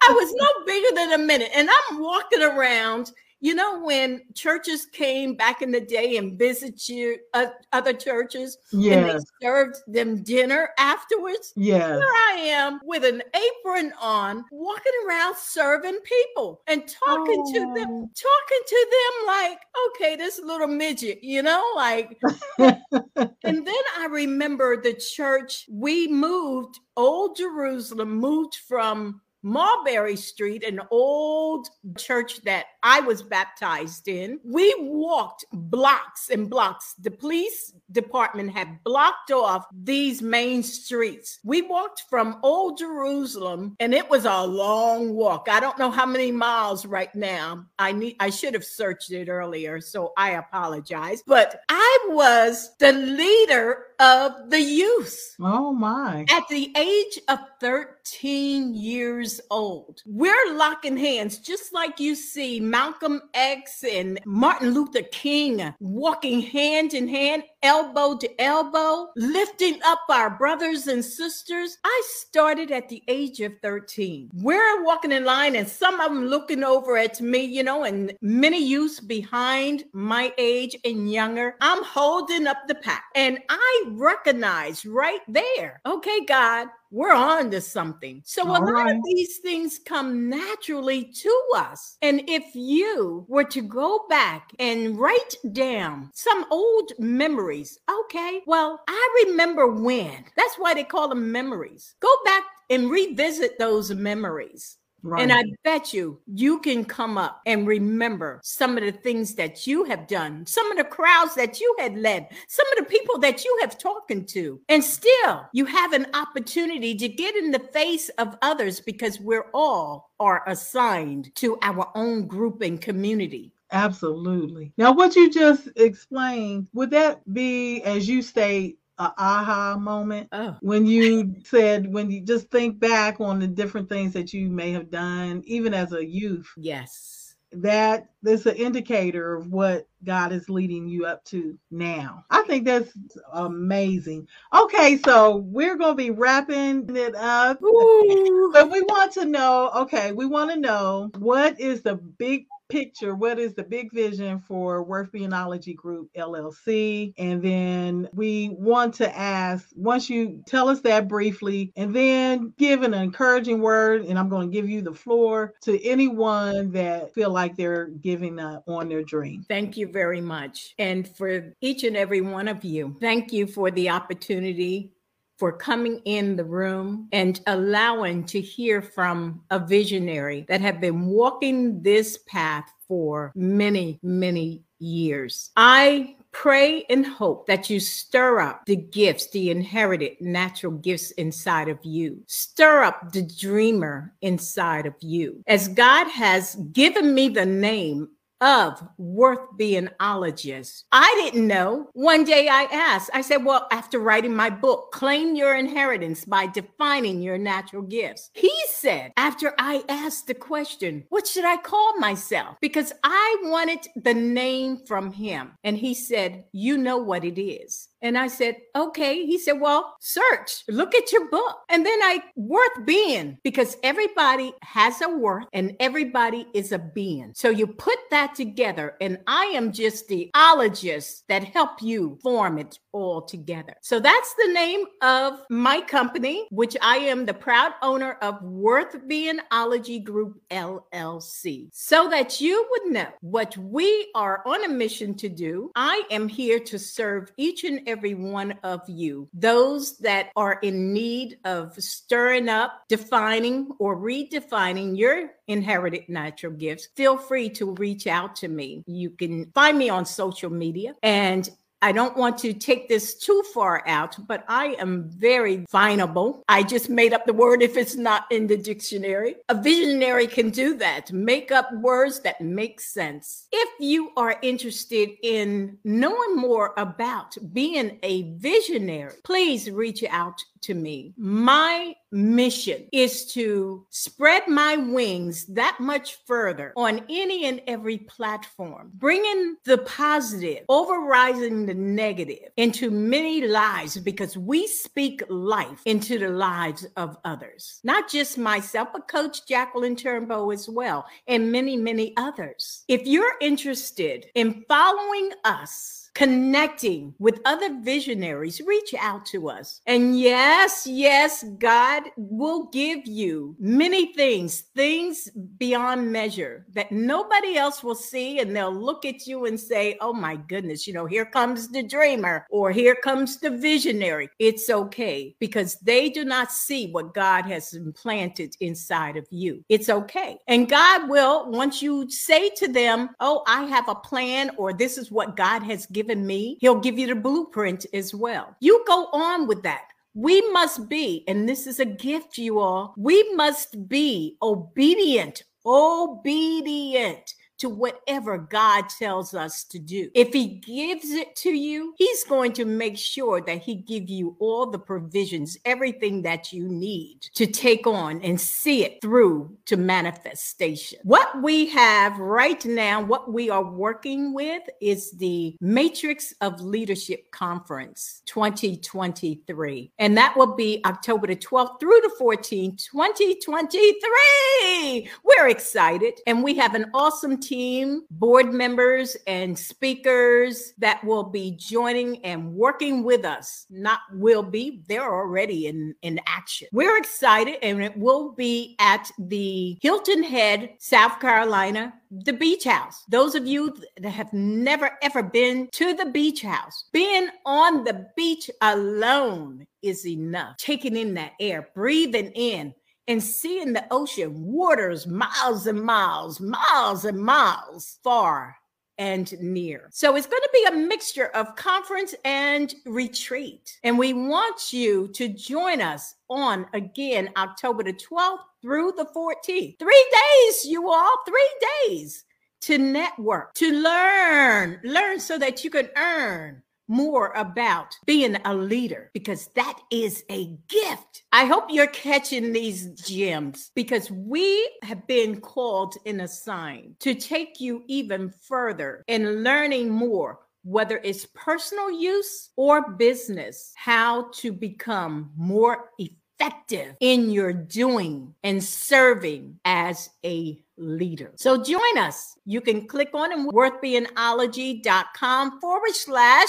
I 0.10 0.14
was 0.14 0.34
no 0.36 0.66
bigger 0.66 0.96
than 0.96 1.14
a 1.14 1.24
minute. 1.26 1.52
And 1.56 1.70
I'm 1.70 2.00
walking 2.00 2.42
around. 2.42 3.12
You 3.40 3.54
know, 3.56 3.84
when 3.84 4.22
churches 4.36 4.86
came 4.86 5.36
back 5.36 5.62
in 5.62 5.70
the 5.70 5.82
day 5.82 6.16
and 6.16 6.40
visit 6.40 6.88
you, 6.88 7.18
uh, 7.34 7.48
other 7.74 7.92
churches, 7.92 8.58
and 8.72 9.10
they 9.10 9.18
served 9.42 9.76
them 9.86 10.24
dinner 10.24 10.70
afterwards. 10.80 11.52
Yes. 11.58 11.90
Here 11.90 12.14
I 12.30 12.40
am 12.40 12.80
with 12.86 13.04
an 13.04 13.22
apron 13.36 13.92
on, 14.00 14.46
walking 14.50 14.94
around 15.06 15.36
serving 15.36 16.00
people 16.06 16.62
and 16.68 16.88
talking 16.88 17.44
to 17.54 17.60
them, 17.60 17.90
Oh. 17.90 18.10
talking 18.16 18.64
to 18.66 18.88
them 18.94 19.28
like, 19.28 19.60
okay, 19.90 20.16
this 20.16 20.40
little 20.40 20.70
midget, 20.70 21.22
you 21.22 21.42
know, 21.44 21.62
like 21.76 22.18
and 22.60 23.68
then 23.68 23.84
I 23.98 24.08
remember 24.10 24.82
the 24.82 24.94
church, 24.94 25.66
we 25.70 26.08
moved, 26.08 26.80
Old 26.96 27.36
Jerusalem 27.36 28.16
moved 28.16 28.56
from 28.56 29.20
Mulberry 29.44 30.16
Street, 30.16 30.64
an 30.64 30.82
old 30.90 31.68
church 31.98 32.42
that 32.44 32.66
I 32.82 33.02
was 33.02 33.22
baptized 33.22 34.08
in. 34.08 34.40
We 34.44 34.74
walked 34.80 35.46
blocks 35.52 36.30
and 36.30 36.50
blocks. 36.50 36.96
The 37.00 37.12
police 37.12 37.74
department 37.92 38.52
had 38.52 38.84
blocked 38.84 39.32
off 39.32 39.66
these 39.72 40.22
main 40.22 40.64
streets. 40.64 41.40
We 41.44 41.62
walked 41.62 42.04
from 42.10 42.40
Old 42.44 42.78
Jerusalem 42.78 43.76
and 43.80 43.94
it 43.94 44.10
was 44.10 44.26
a 44.26 44.46
long 44.46 45.14
walk. 45.14 45.48
I 45.50 45.60
don't 45.60 45.78
know 45.78 45.92
how 45.92 46.06
many 46.06 46.32
miles 46.32 46.86
right 46.86 47.14
now. 47.14 47.66
I 47.78 47.92
need 47.92 48.16
I 48.20 48.30
should 48.30 48.54
have 48.54 48.66
searched 48.66 49.12
it 49.12 49.30
earlier, 49.30 49.82
so 49.82 50.14
I 50.18 50.32
apologize. 50.32 51.24
But 51.28 51.60
I 51.70 52.00
was 52.08 52.72
the 52.80 52.94
leader 52.94 53.86
of 54.00 54.50
the 54.50 54.62
youth 54.62 55.36
oh 55.40 55.74
my. 55.74 56.26
at 56.30 56.48
the 56.50 56.72
age 56.78 57.20
of 57.30 57.40
13 57.62 58.74
years 58.74 59.33
old. 59.50 60.02
We're 60.06 60.54
locking 60.54 60.98
hands, 60.98 61.38
just 61.38 61.74
like 61.74 62.00
you 62.00 62.16
see 62.16 62.60
Malcolm 62.60 63.22
X 63.34 63.84
and 63.84 64.20
Martin 64.26 64.72
Luther 64.72 65.04
King 65.12 65.74
walking 65.80 66.42
hand 66.42 66.94
in 66.94 67.08
hand, 67.08 67.44
elbow 67.62 68.18
to 68.18 68.42
elbow, 68.42 69.10
lifting 69.16 69.80
up 69.86 70.00
our 70.10 70.30
brothers 70.30 70.88
and 70.88 71.04
sisters. 71.04 71.78
I 71.84 72.04
started 72.06 72.72
at 72.72 72.90
the 72.90 73.04
age 73.08 73.40
of 73.40 73.54
13. 73.62 74.30
We're 74.34 74.84
walking 74.84 75.12
in 75.12 75.26
line, 75.26 75.56
and 75.56 75.68
some 75.68 76.00
of 76.00 76.12
them 76.12 76.28
looking 76.28 76.64
over 76.64 76.98
at 76.98 77.22
me, 77.22 77.44
you 77.44 77.64
know, 77.64 77.84
and 77.84 78.14
many 78.22 78.64
youths 78.64 79.00
behind 79.00 79.86
my 79.94 80.34
age 80.38 80.76
and 80.84 81.12
younger. 81.12 81.56
I'm 81.62 81.84
holding 81.84 82.48
up 82.48 82.58
the 82.68 82.76
pack, 82.76 83.06
and 83.16 83.40
I 83.50 83.84
recognize 83.92 84.86
right 84.86 85.22
there, 85.28 85.82
okay, 85.86 86.26
God, 86.26 86.68
we're 86.94 87.12
on 87.12 87.50
to 87.50 87.60
something. 87.60 88.22
So 88.24 88.44
a 88.44 88.46
lot 88.46 88.62
right. 88.62 88.96
of 88.96 89.02
these 89.04 89.40
things 89.40 89.80
come 89.84 90.30
naturally 90.30 91.06
to 91.06 91.44
us. 91.56 91.98
And 92.04 92.22
if 92.28 92.54
you 92.54 93.26
were 93.28 93.46
to 93.46 93.62
go 93.62 94.06
back 94.10 94.52
and 94.60 95.00
write 95.00 95.36
down 95.54 96.12
some 96.14 96.46
old 96.52 96.92
memories, 97.00 97.80
okay, 98.06 98.42
well, 98.46 98.80
I 98.88 99.26
remember 99.26 99.68
when. 99.68 100.24
That's 100.38 100.56
why 100.60 100.76
they 100.76 100.84
call 100.84 101.10
them 101.10 101.32
memories. 101.32 101.96
Go 102.00 102.16
back 102.26 102.44
and 102.70 102.92
revisit 102.92 103.58
those 103.58 103.92
memories. 103.92 104.78
Right. 105.04 105.22
And 105.22 105.34
I 105.34 105.44
bet 105.66 105.94
you 105.94 106.22
you 106.28 106.60
can 106.60 106.86
come 106.86 107.18
up 107.18 107.42
and 107.46 107.68
remember 107.68 108.40
some 108.42 108.78
of 108.78 108.84
the 108.84 108.92
things 108.94 109.36
that 109.36 109.68
you 109.68 109.84
have 109.84 110.08
done, 110.08 110.46
some 110.46 110.72
of 110.72 110.78
the 110.78 110.86
crowds 110.86 111.36
that 111.36 111.60
you 111.60 111.76
had 111.78 111.98
led, 111.98 112.30
some 112.48 112.66
of 112.72 112.78
the 112.78 112.90
people 112.90 113.20
that 113.20 113.44
you 113.44 113.58
have 113.62 113.78
talked 113.78 114.04
to. 114.04 114.62
And 114.70 114.84
still, 114.84 115.46
you 115.54 115.66
have 115.66 115.94
an 115.94 116.08
opportunity 116.14 116.96
to 116.96 117.08
get 117.08 117.36
in 117.36 117.52
the 117.52 117.60
face 117.60 118.10
of 118.18 118.38
others 118.42 118.80
because 118.80 119.20
we're 119.20 119.50
all 119.54 120.12
are 120.20 120.44
assigned 120.48 121.34
to 121.36 121.58
our 121.62 121.90
own 121.96 122.28
group 122.28 122.62
and 122.62 122.80
community. 122.80 123.54
Absolutely. 123.72 124.72
Now, 124.78 124.92
what 124.92 125.16
you 125.16 125.32
just 125.32 125.68
explained, 125.78 126.68
would 126.74 126.92
that 126.92 127.22
be, 127.34 127.82
as 127.84 128.08
you 128.08 128.22
state, 128.22 128.78
a 129.00 129.12
aha 129.18 129.78
moment? 129.80 130.30
Oh, 130.32 130.56
When 130.62 130.86
you 130.86 131.36
said, 131.44 131.92
when 131.92 132.12
you 132.12 132.22
just 132.22 132.50
think 132.52 132.80
back 132.80 133.20
on 133.20 133.40
the 133.40 133.48
different 133.48 133.90
things 133.90 134.14
that 134.14 134.34
you 134.34 134.50
may 134.50 134.72
have 134.72 134.90
done, 134.92 135.44
even 135.46 135.74
as 135.74 135.94
a 135.94 136.06
youth, 136.06 136.50
yes. 136.58 137.36
that 137.52 138.10
is 138.26 138.46
an 138.46 138.56
indicator 138.56 139.36
of 139.36 139.52
what 139.52 139.88
God 140.04 140.32
is 140.32 140.50
leading 140.50 140.88
you 140.88 141.06
up 141.06 141.24
to 141.26 141.58
now. 141.72 142.26
I 142.30 142.42
think 142.44 142.66
that's 142.66 142.92
amazing. 143.34 144.28
Okay, 144.54 145.00
so 145.06 145.38
we're 145.38 145.78
going 145.78 145.94
to 145.94 146.04
be 146.04 146.12
wrapping 146.12 146.96
it 146.96 147.16
up. 147.16 147.62
Ooh. 147.64 148.30
But 148.54 148.70
we 148.70 148.82
want 148.82 149.12
to 149.14 149.26
know, 149.26 149.72
okay, 149.76 150.12
we 150.12 150.28
want 150.28 150.52
to 150.52 150.60
know 150.60 151.10
what 151.18 151.60
is 151.60 151.82
the 151.82 151.96
big 151.96 152.46
picture, 152.74 153.14
what 153.14 153.38
is 153.38 153.54
the 153.54 153.64
big 153.64 153.94
vision 153.94 154.40
for 154.40 154.84
Worthbeingology 154.84 155.76
Group 155.76 156.10
LLC? 156.18 157.14
And 157.20 157.40
then 157.40 158.10
we 158.14 158.50
want 158.50 158.96
to 158.96 159.16
ask, 159.16 159.70
once 159.76 160.10
you 160.10 160.42
tell 160.48 160.70
us 160.70 160.82
that 160.82 161.08
briefly, 161.08 161.72
and 161.76 161.96
then 161.96 162.52
give 162.58 162.82
an 162.82 162.96
encouraging 162.96 163.62
word, 163.62 164.06
and 164.06 164.18
I'm 164.18 164.28
going 164.28 164.50
to 164.50 164.54
give 164.54 164.68
you 164.68 164.82
the 164.82 164.94
floor 164.94 165.54
to 165.62 165.80
anyone 165.88 166.72
that 166.72 167.14
feel 167.14 167.30
like 167.30 167.56
they're 167.56 167.90
giving 167.90 168.40
up 168.40 168.64
on 168.68 168.90
their 168.90 169.04
dream. 169.04 169.46
Thank 169.48 169.78
you 169.78 169.88
very 169.88 170.22
much. 170.22 170.74
And 170.80 171.08
for 171.08 171.54
each 171.62 171.84
and 171.84 171.96
every 171.96 172.22
one 172.22 172.48
of 172.48 172.66
you, 172.66 172.98
thank 173.00 173.32
you 173.32 173.46
for 173.46 173.70
the 173.70 173.92
opportunity 173.92 174.94
for 175.38 175.52
coming 175.52 176.02
in 176.06 176.36
the 176.36 176.44
room 176.44 177.08
and 177.12 177.42
allowing 177.48 178.26
to 178.26 178.40
hear 178.40 178.82
from 178.82 179.42
a 179.50 179.60
visionary 179.60 180.46
that 180.48 180.62
have 180.62 180.80
been 180.80 181.08
walking 181.08 181.82
this 181.82 182.20
path 182.28 182.72
for 182.88 183.32
many, 183.36 184.00
many 184.04 184.64
years. 184.80 185.52
I 185.56 186.16
pray 186.32 186.84
and 186.90 187.06
hope 187.06 187.46
that 187.48 187.70
you 187.70 187.80
stir 187.80 188.40
up 188.40 188.66
the 188.66 188.76
gifts, 188.76 189.30
the 189.30 189.52
inherited 189.52 190.20
natural 190.20 190.74
gifts 190.74 191.12
inside 191.12 191.70
of 191.70 191.78
you. 191.84 192.22
Stir 192.28 192.84
up 192.84 193.12
the 193.14 193.22
dreamer 193.22 194.14
inside 194.22 194.86
of 194.86 194.96
you. 195.00 195.44
As 195.48 195.68
God 195.68 196.08
has 196.10 196.56
given 196.74 197.14
me 197.14 197.30
the 197.30 197.46
name 197.46 198.10
of 198.44 198.86
worth 198.98 199.58
being 199.58 199.88
ologist. 200.02 200.84
I 200.92 201.12
didn't 201.24 201.48
know. 201.48 201.90
One 201.94 202.26
day 202.26 202.50
I 202.50 202.64
asked, 202.64 203.10
I 203.14 203.22
said, 203.22 203.46
Well, 203.46 203.68
after 203.72 204.00
writing 204.00 204.36
my 204.36 204.50
book, 204.50 204.92
Claim 204.92 205.36
Your 205.36 205.56
Inheritance 205.56 206.26
by 206.26 206.48
Defining 206.48 207.22
Your 207.22 207.38
Natural 207.38 207.82
Gifts, 207.82 208.30
he 208.34 208.54
said, 208.68 209.14
after 209.16 209.54
I 209.58 209.84
asked 209.88 210.28
the 210.28 210.34
question, 210.34 211.06
What 211.08 211.26
should 211.26 211.46
I 211.46 211.58
call 211.58 211.98
myself? 211.98 212.58
Because 212.60 212.92
I 213.04 213.38
wanted 213.44 213.88
the 213.96 214.14
name 214.14 214.78
from 214.86 215.14
him. 215.14 215.54
And 215.64 215.78
he 215.78 215.94
said, 215.94 216.44
You 216.52 216.78
know 216.78 216.98
what 216.98 217.24
it 217.24 217.42
is. 217.42 217.88
And 218.04 218.18
I 218.18 218.28
said, 218.28 218.58
okay. 218.76 219.26
He 219.26 219.40
said, 219.40 219.62
well, 219.62 219.96
search, 220.02 220.64
look 220.70 220.94
at 220.94 221.12
your 221.12 221.30
book. 221.30 221.58
And 221.70 221.86
then 221.86 222.00
I, 222.02 222.22
worth 222.36 222.86
being, 222.86 223.38
because 223.44 223.78
everybody 223.82 224.54
has 224.62 225.02
a 225.02 225.10
worth 225.10 225.46
and 225.54 225.76
everybody 225.80 226.46
is 226.54 226.74
a 226.74 226.80
being. 226.80 227.32
So 227.34 227.50
you 227.50 227.66
put 227.66 227.98
that 228.12 228.36
together, 228.36 228.96
and 229.00 229.20
I 229.26 229.46
am 229.46 229.72
just 229.72 230.08
the 230.08 230.30
ologist 230.36 231.22
that 231.30 231.46
help 231.46 231.82
you 231.82 232.20
form 232.22 232.60
it 232.60 232.78
all 232.92 233.22
together. 233.22 233.74
So 233.82 234.00
that's 234.00 234.34
the 234.36 234.52
name 234.54 234.86
of 235.02 235.40
my 235.50 235.80
company, 235.82 236.46
which 236.52 236.76
I 236.82 236.98
am 236.98 237.26
the 237.26 237.34
proud 237.34 237.72
owner 237.82 238.18
of 238.22 238.42
Worth 238.44 239.08
Being 239.08 239.40
Ology 239.52 240.00
Group 240.00 240.42
LLC. 240.52 241.70
So 241.72 242.10
that 242.10 242.42
you 242.42 242.68
would 242.70 242.92
know 242.92 243.08
what 243.22 243.56
we 243.58 244.12
are 244.14 244.44
on 244.46 244.66
a 244.66 244.70
mission 244.70 245.16
to 245.16 245.30
do, 245.30 245.72
I 245.76 246.04
am 246.12 246.28
here 246.28 246.60
to 246.60 246.78
serve 246.78 247.32
each 247.38 247.64
and 247.64 247.80
every 247.88 247.93
one 247.96 248.56
of 248.64 248.82
you, 248.88 249.30
those 249.34 249.98
that 250.00 250.30
are 250.36 250.60
in 250.62 250.94
need 250.94 251.38
of 251.46 251.76
stirring 251.76 252.50
up, 252.50 252.84
defining, 252.90 253.72
or 253.80 253.98
redefining 253.98 254.98
your 254.98 255.32
inherited 255.48 256.08
natural 256.10 256.54
gifts. 256.54 256.88
Feel 256.96 257.18
free 257.18 257.50
to 257.50 257.72
reach 257.72 258.08
out 258.08 258.36
to 258.38 258.48
me. 258.48 258.84
You 258.88 259.12
can 259.12 259.52
find 259.54 259.78
me 259.78 259.90
on 259.90 260.06
social 260.06 260.50
media 260.50 260.94
and 261.04 261.50
I 261.84 261.92
don't 261.92 262.16
want 262.16 262.38
to 262.38 262.54
take 262.54 262.88
this 262.88 263.14
too 263.14 263.44
far 263.54 263.84
out, 263.86 264.16
but 264.26 264.46
I 264.48 264.78
am 264.80 265.10
very 265.10 265.66
viable. 265.70 266.42
I 266.48 266.64
just 266.64 266.90
made 266.90 267.12
up 267.12 267.26
the 267.26 267.34
word 267.34 267.62
if 267.62 267.76
it's 267.76 267.98
not 267.98 268.24
in 268.32 268.48
the 268.48 268.56
dictionary. 268.56 269.36
A 269.50 269.62
visionary 269.62 270.28
can 270.28 270.50
do 270.50 270.76
that, 270.76 271.12
make 271.12 271.52
up 271.52 271.68
words 271.74 272.22
that 272.22 272.40
make 272.40 272.80
sense. 272.80 273.50
If 273.52 273.70
you 273.82 274.12
are 274.16 274.40
interested 274.42 275.10
in 275.24 275.78
knowing 275.84 276.38
more 276.38 276.74
about 276.78 277.36
being 277.52 278.00
a 278.02 278.32
visionary, 278.38 279.16
please 279.26 279.70
reach 279.70 280.06
out 280.10 280.42
to 280.64 280.74
me. 280.74 281.14
My 281.18 281.96
mission 282.12 282.88
is 282.92 283.26
to 283.34 283.86
spread 283.90 284.48
my 284.48 284.78
wings 284.78 285.46
that 285.48 285.78
much 285.80 286.18
further 286.26 286.74
on 286.76 287.02
any 287.10 287.46
and 287.46 287.62
every 287.68 287.98
platform, 287.98 288.92
bringing 288.96 289.56
the 289.66 289.80
positive, 289.80 290.64
overriding 290.70 291.66
the 291.66 291.74
negative 291.74 292.50
into 292.58 292.92
many 292.92 293.48
lives 293.48 293.98
because 293.98 294.38
we 294.38 294.68
speak 294.68 295.24
life 295.30 295.82
into 295.86 296.20
the 296.20 296.30
lives 296.30 296.86
of 296.98 297.18
others. 297.26 297.80
Not 297.84 298.10
just 298.10 298.38
myself, 298.38 298.90
but 298.94 299.08
Coach 299.08 299.46
Jacqueline 299.48 299.96
Turnbo 299.96 300.54
as 300.54 300.70
well, 300.70 301.06
and 301.28 301.52
many, 301.52 301.78
many 301.78 302.14
others. 302.18 302.84
If 302.88 303.06
you're 303.06 303.36
interested 303.42 304.28
in 304.36 304.64
following 304.68 305.32
us, 305.44 306.03
connecting 306.14 307.14
with 307.20 307.42
other 307.46 307.80
visionaries, 307.82 308.62
reach 308.62 308.94
out 309.00 309.26
to 309.26 309.50
us. 309.50 309.82
And 309.88 310.20
yes, 310.20 310.86
yes, 310.86 311.44
God 311.58 312.04
will 312.18 312.66
give 312.66 313.06
you 313.06 313.56
many 313.60 314.14
things, 314.14 314.62
things 314.76 315.30
beyond 315.58 316.12
measure 316.12 316.66
that 316.74 316.92
nobody 316.92 317.58
else 317.58 317.84
will 317.84 317.96
see. 317.96 318.40
And 318.40 318.56
they'll 318.56 318.74
look 318.74 319.06
at 319.06 319.26
you 319.26 319.46
and 319.46 319.60
say, 319.60 319.98
oh 320.02 320.14
my 320.14 320.36
goodness, 320.36 320.86
you 320.88 320.94
know, 320.94 321.06
here 321.06 321.26
comes 321.26 321.70
the 321.70 321.84
dreamer 321.84 322.46
or 322.50 322.72
here 322.72 322.96
comes 322.96 323.38
the 323.38 323.50
visionary. 323.50 324.30
It's 324.40 324.70
okay 324.70 325.36
because 325.40 325.80
they 325.80 326.10
do 326.10 326.26
not 326.26 326.52
see 326.52 326.92
what 326.92 327.14
God 327.14 327.46
has 327.46 327.74
implanted 327.74 328.56
inside 328.60 329.18
of 329.18 329.26
you. 329.32 329.64
It's 329.70 329.90
okay. 329.90 330.38
And 330.48 330.70
God 330.70 331.10
will, 331.10 331.50
once 331.50 331.82
you 331.82 332.10
say 332.10 332.50
to 332.52 332.68
them, 332.68 333.10
oh, 333.20 333.44
I 333.48 333.64
have 333.64 333.90
a 333.90 333.96
plan 333.96 334.52
or 334.58 334.74
this 334.74 334.98
is 334.98 335.12
what 335.12 335.36
God 335.36 335.64
has 335.64 335.86
given 335.88 336.03
given 336.04 336.26
me, 336.26 336.58
he'll 336.60 336.80
give 336.80 337.00
you 337.00 337.08
the 337.08 337.16
blueprint 337.16 337.86
as 337.94 338.14
well. 338.14 338.56
You 338.60 338.84
go 338.86 339.08
on 339.14 339.48
with 339.48 339.64
that. 339.64 339.88
We 340.14 340.42
must 340.52 340.90
be, 340.90 341.24
and 341.28 341.50
this 341.50 341.66
is 341.66 341.80
a 341.80 341.86
gift, 341.86 342.38
you 342.38 342.60
all, 342.60 342.94
we 342.98 343.34
must 343.34 343.88
be 343.88 344.38
obedient, 344.42 345.44
obedient 345.66 347.34
to 347.64 347.70
whatever 347.70 348.38
God 348.38 348.90
tells 348.90 349.34
us 349.34 349.64
to 349.64 349.80
do. 349.80 350.10
If 350.14 350.34
he 350.34 350.60
gives 350.60 351.12
it 351.12 351.34
to 351.38 351.50
you, 351.50 351.96
he's 351.98 352.26
going 352.26 352.52
to 352.54 352.66
make 352.66 352.98
sure 352.98 353.40
that 353.40 353.64
he 353.64 353.76
give 353.76 354.10
you 354.10 354.36
all 354.40 354.70
the 354.70 354.80
provisions, 354.80 355.58
everything 355.64 356.24
that 356.24 356.52
you 356.52 356.68
need 356.68 357.22
to 357.36 357.48
take 357.48 357.88
on 357.88 358.22
and 358.22 358.42
see 358.42 358.84
it 358.84 359.02
through 359.02 359.56
to 359.68 359.78
manifestation. 359.78 361.00
What 361.04 361.42
we 361.42 361.68
have 361.68 362.20
right 362.20 362.66
now, 362.66 363.02
what 363.02 363.32
we 363.32 363.50
are 363.50 363.64
working 363.64 364.34
with 364.34 364.64
is 364.82 365.12
the 365.12 365.56
Matrix 365.62 366.34
of 366.42 366.60
Leadership 366.60 367.32
Conference 367.32 368.24
2023. 368.26 369.90
And 370.00 370.18
that 370.18 370.36
will 370.36 370.54
be 370.54 370.82
October 370.84 371.28
the 371.28 371.38
12th 371.38 371.80
through 371.80 372.02
the 372.02 372.12
14th, 372.20 372.84
2023. 372.92 375.10
We're 375.24 375.48
excited 375.48 376.20
and 376.28 376.44
we 376.44 376.56
have 376.56 376.76
an 376.76 376.92
awesome 376.94 377.40
team 377.40 377.53
team, 377.54 378.02
board 378.10 378.52
members, 378.52 379.16
and 379.28 379.58
speakers 379.58 380.74
that 380.80 381.04
will 381.04 381.24
be 381.24 381.52
joining 381.52 382.24
and 382.26 382.52
working 382.52 383.04
with 383.04 383.26
us. 383.26 383.68
Not 383.70 384.00
will 384.14 384.42
be, 384.42 384.82
they're 384.88 385.14
already 385.14 385.68
in, 385.68 385.94
in 386.02 386.20
action. 386.26 386.68
We're 386.72 386.98
excited, 386.98 387.58
and 387.62 387.84
it 387.84 387.96
will 387.96 388.32
be 388.32 388.76
at 388.80 389.12
the 389.20 389.78
Hilton 389.84 390.24
Head, 390.24 390.72
South 390.80 391.20
Carolina 391.20 391.94
the 392.26 392.34
beach 392.34 392.64
house. 392.64 393.04
Those 393.10 393.34
of 393.34 393.48
you 393.48 393.76
that 393.98 394.12
have 394.12 394.32
never 394.34 394.92
ever 395.02 395.24
been 395.24 395.68
to 395.72 395.94
the 395.96 396.06
beach 396.06 396.44
house, 396.44 396.86
being 396.94 397.28
on 397.46 397.84
the 397.84 398.08
beach 398.16 398.52
alone 398.62 399.66
is 399.82 400.06
enough. 400.06 400.58
Taking 400.58 400.96
in 400.96 401.16
that 401.16 401.34
air, 401.40 401.70
breathing 401.74 402.32
in 402.36 402.74
and 403.08 403.22
seeing 403.22 403.74
the 403.74 403.86
ocean, 403.92 404.32
waters 404.44 405.08
miles 405.08 405.68
and 405.68 405.82
miles, 405.82 406.40
miles 406.40 407.06
and 407.06 407.20
miles 407.20 408.00
far 408.04 408.56
and 408.98 409.34
near. 409.42 409.90
So 409.92 410.16
it's 410.16 410.28
going 410.28 410.42
to 410.42 410.50
be 410.54 410.66
a 410.66 410.88
mixture 410.88 411.28
of 411.28 411.56
conference 411.56 412.14
and 412.24 412.74
retreat. 412.86 413.80
And 413.84 413.98
we 413.98 414.14
want 414.14 414.72
you 414.72 415.08
to 415.10 415.28
join 415.30 415.82
us 415.82 416.16
on 416.30 416.68
again 416.74 417.30
October 417.36 417.84
the 417.84 417.94
12th 417.94 418.40
through 418.62 418.94
the 418.96 419.06
14th. 419.06 419.80
Three 419.80 420.12
days, 420.12 420.66
you 420.66 420.92
all, 420.92 421.16
three 421.26 421.50
days 421.88 422.24
to 422.62 422.78
network, 422.78 423.54
to 423.56 423.72
learn, 423.72 424.80
learn 424.84 425.20
so 425.20 425.38
that 425.38 425.64
you 425.64 425.70
can 425.70 425.90
earn 425.98 426.62
more 426.88 427.32
about 427.36 427.96
being 428.06 428.38
a 428.46 428.54
leader 428.54 429.10
because 429.14 429.48
that 429.56 429.80
is 429.92 430.24
a 430.30 430.58
gift. 430.68 431.24
I 431.32 431.46
hope 431.46 431.66
you're 431.70 431.88
catching 431.88 432.54
these 432.54 432.92
gems 432.92 433.72
because 433.76 434.12
we 434.12 434.70
have 434.84 435.08
been 435.08 435.42
called 435.42 435.96
and 436.06 436.22
assigned 436.22 437.00
to 437.00 437.16
take 437.16 437.60
you 437.60 437.84
even 437.88 438.30
further 438.30 439.04
in 439.08 439.44
learning 439.44 439.90
more 439.90 440.40
whether 440.64 441.00
it's 441.04 441.28
personal 441.34 441.92
use 441.92 442.52
or 442.56 442.94
business, 442.94 443.74
how 443.76 444.30
to 444.34 444.54
become 444.54 445.32
more 445.36 445.90
effective 446.00 446.96
in 447.00 447.30
your 447.30 447.54
doing 447.54 448.34
and 448.44 448.64
serving 448.64 449.60
as 449.66 450.10
a 450.26 450.60
leader. 450.78 451.32
So 451.36 451.62
join 451.62 451.98
us. 451.98 452.40
You 452.46 452.62
can 452.62 452.88
click 452.88 453.10
on 453.14 453.52
worthbeingology.com 453.52 455.60
forward 455.60 455.94
slash 455.94 456.48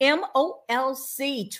MOLC 0.00 1.50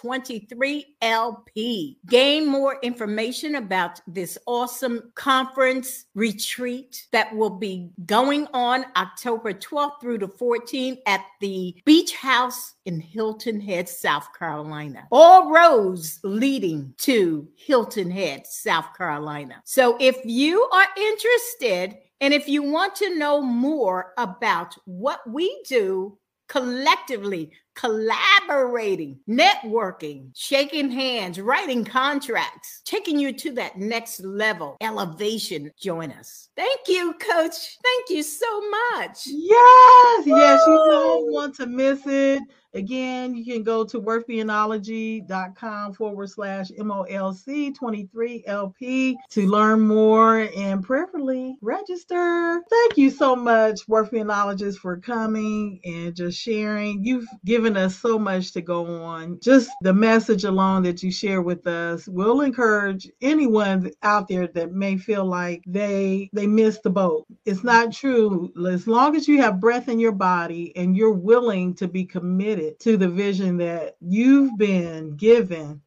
23LP. 1.03 1.96
Gain 2.07 2.46
more 2.46 2.79
information 2.83 3.57
about 3.57 4.01
this 4.07 4.37
awesome 4.46 5.11
conference 5.14 6.05
retreat 6.14 7.07
that 7.12 7.35
will 7.35 7.51
be 7.51 7.90
going 8.05 8.46
on 8.53 8.85
October 8.96 9.53
12th 9.53 10.01
through 10.01 10.18
the 10.18 10.29
14th 10.29 10.99
at 11.07 11.25
the 11.40 11.75
Beach 11.85 12.14
House 12.14 12.75
in 12.85 13.01
Hilton 13.01 13.61
Head, 13.61 13.88
South 13.88 14.29
Carolina. 14.38 15.09
All 15.11 15.51
roads 15.51 16.20
leading 16.22 16.94
to 16.99 17.49
Hilton 17.57 18.11
Head, 18.11 18.46
South 18.46 18.96
Carolina. 18.96 19.62
So 19.64 19.96
if 19.99 20.18
you 20.25 20.62
are 20.72 20.87
interested 20.96 21.99
and 22.20 22.33
if 22.33 22.49
you 22.49 22.62
want 22.62 22.94
to 22.96 23.18
know 23.18 23.40
more 23.42 24.12
about 24.16 24.75
what 24.85 25.20
we 25.29 25.62
do 25.68 26.18
collectively 26.49 27.53
collaborating, 27.76 29.18
networking, 29.28 30.30
shaking 30.34 30.90
hands, 30.90 31.38
writing 31.38 31.84
contracts, 31.84 32.82
taking 32.84 33.18
you 33.18 33.32
to 33.32 33.52
that 33.52 33.78
next 33.78 34.20
level 34.20 34.76
elevation. 34.80 35.70
Join 35.78 36.10
us. 36.10 36.48
Thank 36.56 36.88
you, 36.88 37.12
Coach. 37.14 37.78
Thank 37.82 38.10
you 38.10 38.22
so 38.22 38.70
much. 38.70 39.26
Yes, 39.26 40.26
yes, 40.26 40.62
you 40.66 40.86
don't 40.90 41.32
want 41.32 41.54
to 41.56 41.66
miss 41.66 42.00
it. 42.06 42.42
Again, 42.76 43.34
you 43.34 43.42
can 43.42 43.62
go 43.62 43.84
to 43.84 43.98
worthbeingology.com 43.98 45.94
forward 45.94 46.28
slash 46.28 46.68
MOLC 46.78 47.74
23LP 47.74 49.14
to 49.30 49.46
learn 49.48 49.80
more 49.80 50.50
and 50.54 50.82
preferably 50.82 51.56
register. 51.62 52.60
Thank 52.68 52.98
you 52.98 53.08
so 53.08 53.34
much, 53.34 53.88
Worth 53.88 54.10
for 54.76 54.98
coming 54.98 55.80
and 55.86 56.14
just 56.14 56.38
sharing. 56.38 57.02
You've 57.02 57.26
given 57.46 57.65
us 57.74 57.96
so 57.96 58.18
much 58.18 58.52
to 58.52 58.61
go 58.61 58.85
on. 59.02 59.40
Just 59.40 59.70
the 59.81 59.94
message 59.94 60.44
alone 60.44 60.83
that 60.83 61.02
you 61.02 61.11
share 61.11 61.40
with 61.40 61.66
us 61.66 62.07
will 62.07 62.42
encourage 62.42 63.11
anyone 63.22 63.90
out 64.02 64.29
there 64.29 64.46
that 64.48 64.72
may 64.72 64.98
feel 64.98 65.24
like 65.24 65.62
they 65.66 66.29
they 66.35 66.46
missed 66.46 66.83
the 66.83 66.90
boat. 66.90 67.24
It's 67.46 67.64
not 67.64 67.92
true. 67.92 68.52
As 68.68 68.87
long 68.87 69.16
as 69.16 69.26
you 69.26 69.40
have 69.40 69.59
breath 69.61 69.88
in 69.88 69.98
your 69.98 70.12
body 70.12 70.76
and 70.76 70.94
you're 70.94 71.12
willing 71.12 71.74
to 71.76 71.88
be 71.88 72.05
committed 72.05 72.79
to 72.81 72.98
the 72.98 73.09
vision 73.09 73.57
that 73.57 73.96
you've 74.00 74.59
been 74.59 75.16
given, 75.16 75.81